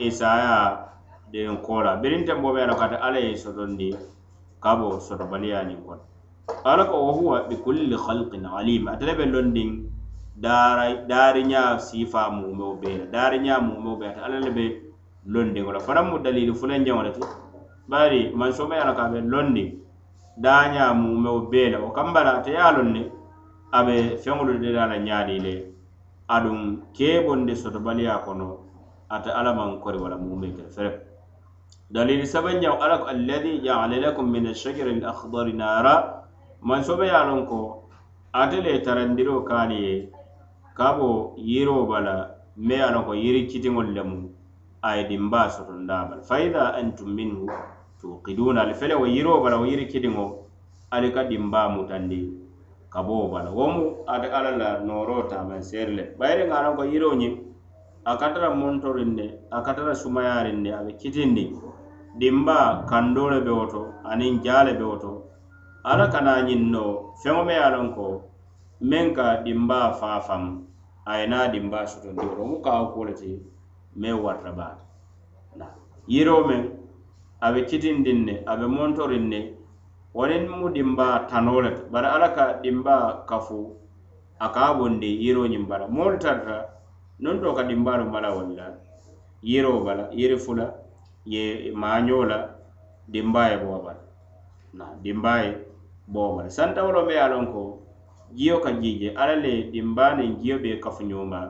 Isaya 0.00 0.86
den 1.32 1.56
kola. 1.62 1.96
Birinten 1.96 2.40
bobe 2.42 2.62
ala 2.62 2.74
kata 2.74 2.96
alla 3.00 3.18
ye 3.18 3.36
sotondi 3.36 3.96
ka 4.60 4.76
bo 4.76 5.00
sotobaliya 5.00 5.64
ñiŋ 5.64 5.80
kono 5.86 6.02
ala 6.64 6.84
ko 6.86 6.96
wa 7.06 7.12
huwa 7.12 7.36
bi 7.48 7.56
kulli 7.56 7.94
halqin 7.96 8.46
alim. 8.46 8.88
Atele 8.88 9.14
be 9.18 9.24
londiŋ 9.26 9.70
daariña 10.38 11.78
sifa 11.78 12.30
mumeo 12.30 12.74
bee 12.80 12.98
la 12.98 13.06
daariña 13.06 13.60
mumeo 13.60 13.96
be 13.96 14.04
ate 14.06 14.20
alla 14.20 14.38
le 14.40 14.50
be 14.50 14.64
londiŋo 15.26 15.72
la 15.72 15.80
fanaŋ 15.80 16.04
mu 16.10 16.18
dalili 16.18 16.52
fulanjaŋo 16.54 17.02
le 17.02 17.10
ti? 17.12 17.20
bari 17.88 18.32
mansoma 18.34 18.74
ye 18.76 18.80
a 18.82 18.92
la 18.92 19.20
londi 19.20 19.86
daañaa 20.36 20.94
mumeo 20.94 21.48
bee 21.50 21.70
le 21.70 21.78
wo 21.78 21.90
kamba 21.90 22.24
la 22.24 22.38
ate 22.38 22.50
ye 22.50 22.58
a 22.58 22.70
loŋ 22.72 22.88
ne 22.92 23.02
a 23.72 23.84
be 23.84 24.16
feŋolu 24.22 24.58
de 24.60 24.70
la 24.72 24.86
la 24.86 24.98
ñaadii 24.98 25.40
le 25.40 25.54
kono 28.24 28.58
ate 29.08 29.30
alla 29.30 29.52
maŋ 29.54 29.80
kori 29.80 29.98
wala 29.98 30.16
mume 30.16 30.50
kele 30.52 30.68
fere. 30.68 31.00
Dalili 31.90 32.26
sabanjaŋo 32.26 32.82
alla 32.82 32.98
ko 32.98 33.06
alladi 33.06 33.60
jaala 33.62 33.96
lakum 33.96 34.26
min 34.30 34.46
ashajari 34.46 34.98
al 34.98 35.04
akhdari 35.14 35.52
naara 35.52 36.26
mansobe 36.60 37.06
ye 37.06 37.12
a 37.14 37.22
ko 37.46 37.88
ate 38.34 38.60
le 38.60 38.82
tarandiroo 38.82 39.44
kaali 39.44 40.10
ye 41.38 41.64
bala 41.86 42.34
me 42.56 42.74
ye 42.74 43.22
yiri 43.22 43.46
kitiŋolu 43.46 43.92
lemu 43.94 44.28
a 44.82 44.96
ye 44.96 45.08
dimbaa 45.08 45.48
sotondaa 45.48 46.74
antum 46.76 47.14
minhu 47.14 47.46
tuqiduna 48.06 48.62
ali 48.62 48.74
fele 48.74 48.94
wo 48.94 49.06
yiro 49.06 49.42
bala 49.42 49.58
wo 49.58 49.66
yiri 49.66 49.86
kidiŋo 49.90 50.24
ali 50.94 51.10
ka 51.10 51.24
dimba 51.26 51.66
mutandi 51.74 52.20
kaboo 52.90 53.28
bala. 53.28 53.50
Wo 53.50 53.66
mu 53.74 53.82
ate 54.06 54.30
ala 54.30 54.50
la 54.56 54.68
nooro 54.80 55.26
taman 55.28 55.62
seeri 55.62 55.94
le. 55.98 56.04
Bayiri 56.18 56.46
ŋa 56.50 56.58
loŋ 56.64 56.74
ko 56.78 56.82
yiroo 56.86 57.14
ñiŋ 57.20 57.34
a 58.06 58.12
katara 58.16 58.48
montorin 58.54 59.10
montoriŋ 59.10 59.10
ne 59.18 59.26
a 59.50 59.58
katara 59.66 59.94
sumayarin 59.94 60.62
sumayaariŋ 60.62 60.62
ne 60.62 60.70
a 60.70 60.80
be 60.86 60.92
kitindi 61.00 61.44
dimba 62.20 62.86
kando 62.90 63.24
le 63.30 63.40
be 63.46 63.50
woto 63.50 63.82
aniŋ 64.10 64.34
jaa 64.44 64.62
le 64.66 64.72
be 64.78 64.84
woto 64.84 65.12
ala 65.90 66.06
kana 66.08 66.46
ñiŋ 66.46 66.62
no 66.70 66.84
feŋo 67.22 67.42
me 67.44 67.52
ye 67.58 67.62
a 67.66 67.70
loŋ 67.74 67.88
ko 67.96 68.06
meŋ 68.90 69.06
ka 69.16 69.26
dimba 69.44 69.80
faafam 70.00 70.44
a 71.10 71.12
ye 71.18 71.26
naa 71.26 71.46
dimba 71.52 71.78
sotondi 71.90 72.26
wo 72.38 72.44
mu 72.50 72.56
kawo 72.64 72.94
kuo 72.94 73.04
le 73.08 73.14
ti 73.20 73.30
meŋ 74.00 74.14
warata 74.24 74.52
baake. 74.58 74.84
Yiro 76.06 76.46
meŋ 76.48 76.62
a 77.40 77.52
be 77.52 77.60
kitindin 77.68 78.24
ne 78.24 78.34
a 78.46 78.56
be 78.56 78.66
montorin 78.66 79.28
ne 79.28 79.40
waniŋ 80.14 80.44
mu 80.48 80.68
dimba 80.70 81.26
tanoo 81.30 81.60
le 81.60 81.70
to 81.76 81.82
bari 81.92 82.06
alla 82.06 82.28
ka 82.36 82.44
dimba 82.62 83.24
kafu 83.28 83.76
a 84.38 84.48
ka 84.52 84.74
bondi 84.74 85.10
yiro 85.24 85.44
ñiŋ 85.46 85.64
bala 85.68 85.86
moolu 85.88 86.18
tarta 86.18 86.56
non 87.20 87.40
to 87.40 87.52
ka 87.54 87.62
dimbaalu 87.64 88.04
mala 88.10 88.28
walla 88.36 88.66
yiro 89.42 89.80
bala 89.84 90.08
yiri 90.12 90.36
fula 90.38 90.66
ye 91.26 91.72
maañoo 91.72 92.24
la 92.24 92.38
dimbaa 93.08 93.56
bo 93.58 93.66
boo 93.66 93.82
bala. 93.84 94.02
Na 94.74 94.84
dimbaa 95.02 95.40
ye 95.42 95.52
boo 96.06 96.36
bala. 96.36 96.50
Santawolo 96.50 97.06
me 97.06 97.12
ye 97.14 97.20
a 97.20 97.28
ko 97.52 97.82
jiyo 98.34 98.60
ka 98.60 98.70
jije 98.72 99.14
ala 99.16 99.36
le 99.36 99.70
dimbaa 99.70 100.14
niŋ 100.18 100.42
jio 100.42 100.58
be 100.58 100.80
kafuñoo 100.80 101.24
ma 101.24 101.40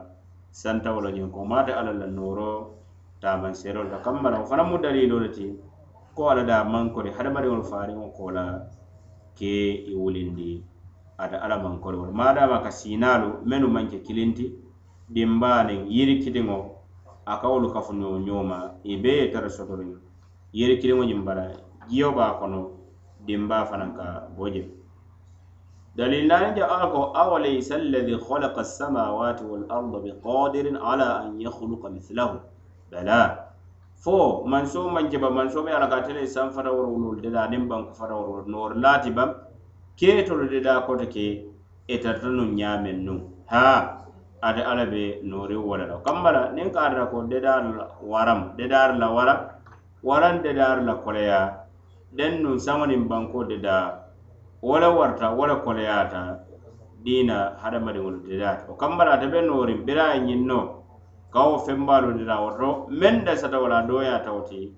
santawolo 0.50 1.10
ñiŋ 1.10 1.30
ko. 1.30 1.44
Mata 1.44 1.72
ala 1.80 1.92
la 1.92 2.06
noro 2.06 2.76
taman 3.20 3.54
serol 3.54 3.88
kamma 4.04 4.30
la 4.30 4.44
fana 4.44 4.64
mu 4.64 4.78
dalilo 4.78 5.18
le 5.20 5.28
ti 5.30 5.46
kola 6.16 6.42
da 6.44 6.64
mankore 6.64 7.10
hadamadiŋolu 7.16 7.64
faariŋo 7.70 8.08
kola 8.16 8.44
ke 9.36 9.84
e 9.90 9.94
wulindi 9.94 10.64
ada 11.18 11.36
ata 11.36 11.44
alla 11.44 11.56
mankole 11.64 11.96
wala 11.96 12.12
maadama 12.12 12.62
ka 12.64 12.70
siinaalu 12.70 13.44
menu 13.44 13.68
maŋ 13.68 13.86
ke 13.92 13.98
kilinti 14.06 14.52
dimbaa 15.14 15.62
niŋ 15.68 15.80
yiri 15.92 16.14
aka 17.26 17.48
wol 17.48 17.72
ka 17.72 17.80
wolu 17.80 18.18
nyoma 18.24 18.78
e 18.84 18.96
be 18.96 19.02
bee 19.02 19.18
ye 19.20 19.32
tara 19.32 19.48
sotoriŋ 19.48 19.92
yiri 20.52 20.78
kiliŋo 20.80 21.04
nyimbara 21.04 21.44
giyo 21.88 22.12
ba 22.12 22.38
kono 22.38 22.70
dimbaa 23.26 23.64
fanaŋ 23.66 23.90
ka 23.96 24.06
bo 24.36 24.48
je 24.48 24.62
dalil 25.96 26.26
naani 26.28 26.54
je 26.56 26.62
ala 26.62 26.86
ko 26.92 27.12
awalaysa 27.16 27.74
alladi 27.74 28.12
halaka 28.28 28.60
alsamawati 28.60 29.44
wal 29.44 29.64
arda 29.68 29.98
biqadirin 30.04 30.76
ala 30.76 31.24
an 31.24 31.40
yakhluqa 31.40 31.88
mithlahu? 31.90 32.40
Bala. 32.90 33.45
fo 34.02 34.44
manso 34.44 34.88
maŋ 34.94 35.10
jeba 35.10 35.30
mansoo 35.30 35.64
be 35.64 35.70
ala 35.72 35.88
ka 35.88 36.00
tele 36.06 36.26
saŋ 36.26 36.50
fata 36.52 36.70
worowulolu 36.70 37.20
de 37.22 37.30
daa 37.30 37.48
niŋ 37.48 37.68
banku 37.68 37.92
fata 37.94 38.14
worowolu 38.14 38.46
noor 38.52 38.70
laati 38.76 39.10
bam 39.10 39.30
keetolu 39.98 40.48
de 40.52 40.60
daa 40.60 40.80
koto 40.86 41.06
ke 41.14 41.26
etarta 41.88 42.28
e 42.28 42.36
nuŋ 42.38 42.50
ñaameŋ 42.60 42.96
nuŋ 43.06 43.18
ha 43.52 43.64
ate 44.42 44.62
ala 44.62 44.84
be 44.86 45.20
noori 45.24 45.56
wala 45.56 45.84
le 45.84 45.90
la 45.90 45.96
kamma 46.04 46.30
niŋ 46.56 46.68
ka 46.74 46.80
ata 46.86 47.06
ko 47.10 47.22
dedaaru 47.32 47.70
la 47.78 47.84
waram 48.12 48.40
dedaaru 48.56 48.94
la 49.02 49.08
wara 49.16 49.34
waraŋ 50.04 50.34
dedaaru 50.44 50.82
la 50.84 50.94
koleya 51.04 51.40
deŋ 52.16 52.32
nuŋ 52.42 52.56
saŋo 52.58 52.84
niŋ 52.86 53.02
banko 53.08 53.44
dedaa 53.44 53.86
wo 54.62 54.78
le 54.78 54.86
warata 54.86 55.32
wo 55.32 55.46
le 55.46 55.56
koleyaata 55.64 56.20
diina 57.04 57.56
hadamadiŋolu 57.62 58.18
dedaata 58.28 58.68
o 58.72 58.74
kamma 58.76 59.04
la 59.04 59.12
ate 59.16 59.26
be 59.32 59.40
nooriŋ 59.40 59.80
bira 59.86 60.04
a 60.14 60.18
ñiŋ 60.18 60.42
noo 60.46 60.75
kawo 61.36 61.58
fembaalu 61.66 62.08
ni 62.16 62.24
woto 62.24 62.68
meŋ 63.00 63.14
dasata 63.26 63.60
wala 63.60 63.84
doo 63.88 64.00
ye 64.00 64.16
ti 64.48 64.72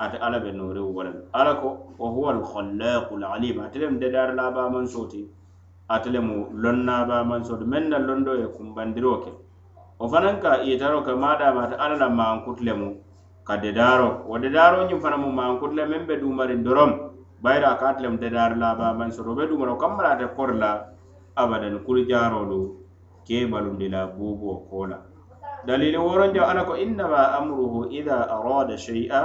ate 0.00 0.16
alla 0.24 0.38
be 0.40 0.50
noori 0.58 0.80
wo 0.80 1.02
lemu 1.04 1.20
alla 1.38 1.52
ko 1.60 1.68
wa 2.00 2.08
huwa 2.14 2.28
alkhallaqu 2.34 3.12
alalim 3.18 3.60
ate 3.60 3.76
lemu 3.82 3.98
dedaari 4.00 4.32
laabaamansoo 4.40 5.04
ti 5.12 5.20
ate 5.94 6.08
lemu 6.14 6.34
lonnaabaamansoo 6.62 7.58
ti 7.60 7.64
meŋ 7.72 7.84
na 7.92 7.98
londo 7.98 8.32
ye 8.40 8.46
kumbandiro 8.56 9.12
ke 9.24 9.32
wo 9.98 10.08
fanaŋ 10.12 10.40
ka 10.44 10.50
yetaroo 10.68 11.02
ke 11.04 11.12
madama 11.24 11.66
ate 11.66 11.76
alla 11.76 11.96
la 12.02 12.08
maankutu 12.20 12.64
lemu 12.68 12.88
ka 13.44 13.54
dedaaroo 13.64 14.24
wo 14.30 14.38
dedaaroo 14.44 14.88
ñiŋ 14.88 15.00
fana 15.04 15.16
mu 15.20 15.28
maankutu 15.40 15.74
le 15.76 15.84
meŋ 15.92 16.02
be 16.08 16.14
duumariŋ 16.22 16.60
dorom 16.64 16.92
bayira 17.42 17.68
a 17.74 17.78
ka 17.80 17.86
ate 17.90 18.00
lemu 18.04 18.16
dedaari 18.24 18.56
laabaamansoo 18.62 19.22
ti 19.24 19.28
wo 19.28 19.36
be 19.40 19.44
duumara 19.50 19.72
wo 19.76 19.78
kammala 19.84 20.08
ate 20.16 20.26
kori 20.36 20.56
la 20.62 20.70
abadan 21.36 21.76
kulu 21.84 22.00
jaaroolu 22.10 22.60
keebalundi 23.26 23.86
la 23.92 24.00
buuboo 24.16 24.56
koo 24.70 24.86
la 24.88 24.98
dalili 25.68 26.00
woronjo 26.00 26.40
ala 26.48 26.64
ko 26.64 26.80
innama 26.80 27.36
amruhu 27.36 27.92
ida 27.92 28.24
arada 28.24 28.72
shay'a 28.72 29.20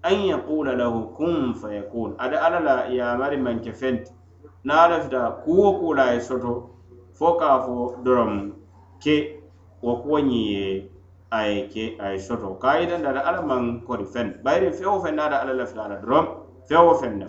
an 0.00 0.16
yaqula 0.24 0.72
lahu 0.72 1.12
kun 1.12 1.52
fayakun. 1.52 2.16
Ada 2.16 2.40
ala 2.48 2.60
la 2.64 2.76
yamari 2.88 3.36
manke 3.36 3.76
fenti 3.76 4.08
na 4.64 4.88
lafita 4.88 5.44
kuwo 5.44 5.76
kula 5.76 6.16
ye 6.16 6.20
soto 6.20 6.70
fo 7.12 7.36
ka 7.36 7.60
fo 7.60 8.00
dorom 8.00 8.56
ke 9.04 9.36
wo 9.82 10.00
kuwo 10.00 10.16
ñiŋ 10.24 10.32
ye 10.48 10.88
ke 11.68 12.00
a 12.00 12.16
soto. 12.18 12.56
Ka 12.56 12.80
yitandi 12.80 13.06
ate 13.12 13.20
alla 13.20 13.42
maŋ 13.44 13.84
kodi 13.84 14.04
feŋ 14.08 14.40
bayiri 14.42 14.72
feŋ 14.72 15.12
naata 15.12 15.44
alla 15.44 15.52
lafita 15.60 15.88
la 15.92 15.96
dorom 16.00 16.26
fewo 16.68 16.94
feŋ 16.96 17.12
ne 17.20 17.28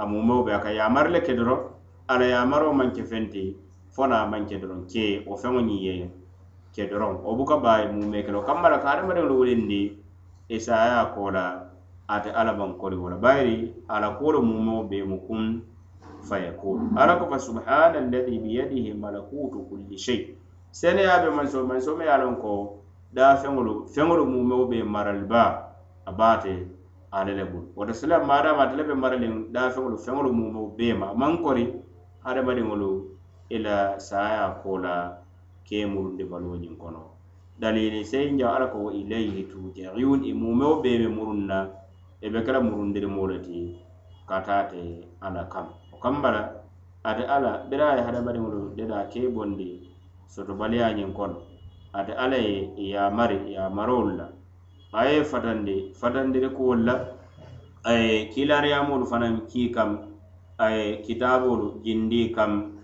a 0.00 0.06
mumeo 0.06 0.44
be 0.48 0.52
a 0.56 0.58
ka 0.64 0.70
yamari 0.72 1.12
le 1.12 1.20
ke 1.20 1.36
dorom 1.36 1.60
alla 2.08 2.24
yamaro 2.24 2.72
maŋ 2.72 2.88
ke 2.96 3.04
feŋ 3.04 3.28
ti 3.28 3.52
fo 3.92 4.06
na 4.06 4.24
maŋ 4.24 4.48
ke 4.48 4.56
dorom 4.56 4.88
ke 4.88 5.28
wo 5.28 5.36
feŋo 5.36 5.60
ñiŋ 5.60 5.80
ye. 5.84 6.17
ke 6.78 6.86
doroŋ 6.86 7.26
wo 7.26 7.34
buka 7.34 7.58
baayi 7.58 7.90
muumee 7.90 8.22
ke 8.22 8.30
la 8.30 8.46
kamma 8.46 8.70
la 8.70 8.78
ka 8.78 8.94
hadamadiŋolu 8.94 9.34
wulindi 9.40 9.82
isaya 10.46 11.02
e 11.02 11.10
ko 11.14 11.34
la 11.34 11.44
ate 12.06 12.30
alla 12.30 12.54
bankoli 12.54 12.94
wo 12.94 13.10
la 13.10 13.18
bayiri 13.18 13.74
ala 13.90 14.14
kuolu 14.14 14.38
muumeo 14.46 14.86
be 14.86 15.02
mu 15.02 15.18
kun 15.26 15.66
fayakun 16.22 16.94
ala 16.94 17.18
ko 17.18 17.26
fa 17.26 17.38
subhana 17.42 17.98
alladi 17.98 18.38
biyadihi 18.38 18.94
malakutu 18.94 19.66
kulli 19.66 19.98
shey 19.98 20.38
seneya 20.70 21.18
be 21.26 21.34
mansoo 21.34 21.66
mansoo 21.66 21.98
me 21.98 22.06
ye 22.06 22.12
a 22.14 22.22
loŋ 22.22 22.34
ko 22.38 22.78
daa 23.10 23.34
feŋolu 23.42 23.90
feŋolu 23.90 24.22
muumeo 24.32 24.70
be 24.70 24.78
maraliba 24.94 25.74
a 26.06 26.12
baate 26.14 26.54
ale 27.10 27.32
le 27.34 27.44
bulu 27.50 27.66
woto 27.74 27.92
sila 27.92 28.22
maadama 28.22 28.62
ate 28.62 28.74
le 28.78 28.84
be 28.86 28.94
maraliŋ 28.94 29.34
daa 29.50 29.74
feŋolu 29.74 29.98
feŋolu 29.98 30.30
muumeo 30.30 30.66
bee 30.78 30.94
ma. 30.94 31.06
A 31.10 31.14
maŋ 31.20 31.42
kori 31.42 31.64
hadamadiŋolu 32.24 32.90
ila 33.50 33.98
saya 33.98 34.62
ko 34.62 34.78
la 34.78 35.26
kemuru 35.68 36.16
ndifaluñiŋ 36.16 36.74
kono. 36.80 37.02
Dalili 37.60 38.04
seyinja 38.04 38.54
ala 38.56 38.66
ko 38.72 38.88
wa 38.88 38.92
ilayhi 38.94 39.44
turjaun 39.50 40.24
i 40.24 40.30
e 40.30 40.34
mumeo 40.34 40.80
bee 40.80 40.98
be 40.98 41.08
murun 41.08 41.44
na 41.46 41.68
i 42.22 42.30
be 42.30 42.38
e 42.40 42.44
kela 42.44 42.60
murundirimo 42.60 43.26
le 43.28 43.38
ti 43.44 43.76
ka 44.28 44.40
taa 44.40 44.70
ala 45.20 45.44
kam. 45.52 45.66
O 45.92 45.96
kamba 46.00 46.30
la 46.30 46.42
ate 47.04 47.24
ala 47.26 47.66
bira 47.68 47.96
ye 47.96 48.02
hadamadiŋolu 48.02 48.76
deda 48.76 49.04
ke 49.12 49.28
bondi 49.28 49.84
sotobaliyañiŋ 50.32 51.12
kono 51.12 51.36
ate 51.92 52.12
ala 52.16 52.36
e, 52.36 52.72
ye 52.76 52.94
yamari 52.94 53.52
yamarolu 53.52 54.16
la. 54.16 54.26
A 54.92 55.04
ye 55.04 55.24
fatandi 55.24 55.92
fatandiri 56.00 56.48
kuwolu 56.56 56.84
la 56.84 56.94
a 57.84 57.92
ye 57.92 58.28
kiilariyamolu 58.32 59.04
fanaŋ 59.06 59.46
kii 59.50 59.70
kam 59.70 59.90
a 60.58 60.70
ye 60.70 61.02
kitaabolu 61.04 61.82
jindi 61.84 62.32
kam 62.32 62.77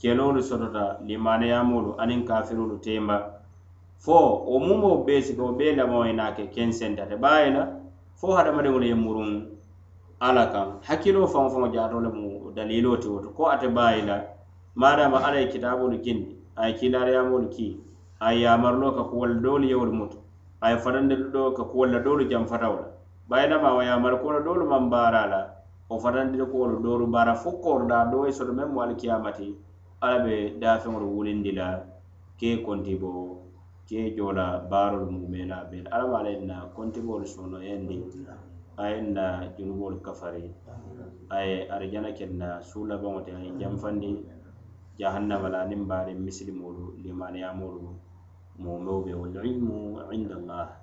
kelolu 0.00 0.40
sotota 0.42 0.84
limaneyamolu 1.06 1.94
aniŋ 2.02 2.24
kafirolu 2.28 2.76
temba. 2.80 3.16
Fo 4.00 4.16
wo 4.48 4.58
mumo 4.58 5.04
bee 5.04 5.20
sika 5.20 5.42
wo 5.42 5.52
bee 5.52 5.76
labaŋo 5.76 6.06
ye 6.08 6.12
naa 6.12 6.32
ke 6.32 6.48
kensentate 6.54 7.16
baa 7.20 7.40
ye 7.44 7.50
la 7.56 7.62
fo 8.16 8.32
hadamadiŋolu 8.36 8.86
ye 8.86 8.94
muruŋ 8.94 9.30
alla 10.20 10.44
kaŋ 10.52 10.68
hakkiloo 10.88 11.26
faŋo 11.32 11.48
faŋo 11.52 11.68
jaato 11.74 12.00
le 12.00 12.08
mu 12.08 12.52
daliloo 12.56 12.96
ti 12.96 13.08
woto. 13.08 13.28
Ko 13.36 13.42
ate 13.52 13.68
baa 13.68 13.92
ye 13.96 14.02
la 14.08 14.16
maadama 14.74 15.18
alla 15.26 15.38
ye 15.40 15.48
kitaabolu 15.52 15.98
kindi 16.00 16.36
a 16.56 16.68
ye 16.68 16.72
kiilaariyamolu 16.78 17.48
kii 17.54 17.76
a 18.20 18.32
ye 18.32 18.40
yamariloo 18.40 18.92
ka 18.96 19.02
kuwolla 19.04 19.34
doolu 19.44 19.64
yewolu 19.68 19.92
mutu 19.92 20.18
a 20.60 20.70
ye 20.70 20.76
fanandelu 20.78 21.28
ɗo 21.32 21.52
ka 21.56 21.64
kuwolla 21.64 21.98
doolu 22.00 22.24
janfatawo 22.24 22.76
la 22.76 22.88
bayilama 23.28 23.74
wa 23.74 23.84
yamari 23.84 24.16
kuwola 24.16 24.40
doolu 24.40 24.64
maŋ 24.64 24.88
baara 24.90 25.26
la 25.26 25.40
wo 25.88 25.98
fanandiri 25.98 26.46
kuwolu 26.46 26.80
doolu 26.82 27.06
baara 27.06 27.34
fo 27.34 27.52
kooru 27.52 27.86
daa 27.88 28.04
doo 28.04 28.26
ye 28.26 28.32
soto 28.32 28.52
meŋ 28.52 28.68
mu 28.72 28.80
alikiyamati 28.82 29.54
alla 30.00 30.24
be 30.24 30.56
daafeŋolu 30.60 31.06
wulindi 31.16 31.52
la 31.52 31.68
ke 32.40 32.64
kontibo 32.64 33.44
ke 33.88 34.16
joola 34.16 34.64
baarolu 34.70 35.12
mumela 35.12 35.68
beel 35.70 35.86
alla 35.92 36.08
be 36.08 36.16
ala 36.16 36.46
na 36.46 36.56
kontibolu 36.76 37.26
sonoyandi 37.26 37.96
a 38.80 38.88
ye 38.88 39.00
na 39.02 39.52
junubolu 39.56 40.00
kafari. 40.00 40.48
A 41.28 41.44
ye 41.44 41.68
arijana 41.68 42.16
kenna 42.16 42.62
suu 42.62 42.88
labaŋo 42.88 43.20
te 43.24 43.30
a 43.36 43.40
ye 43.44 43.52
janfandi 43.60 44.24
jahannama 44.98 45.48
la 45.52 45.58
aniŋ 45.64 45.84
baariŋ 45.84 46.16
misilimolu 46.16 46.96
limaniyamolu 47.04 47.92
mumew 48.56 49.04
be 49.04 49.12
walilmu 49.12 50.00
inda 50.16 50.34
allah 50.40 50.79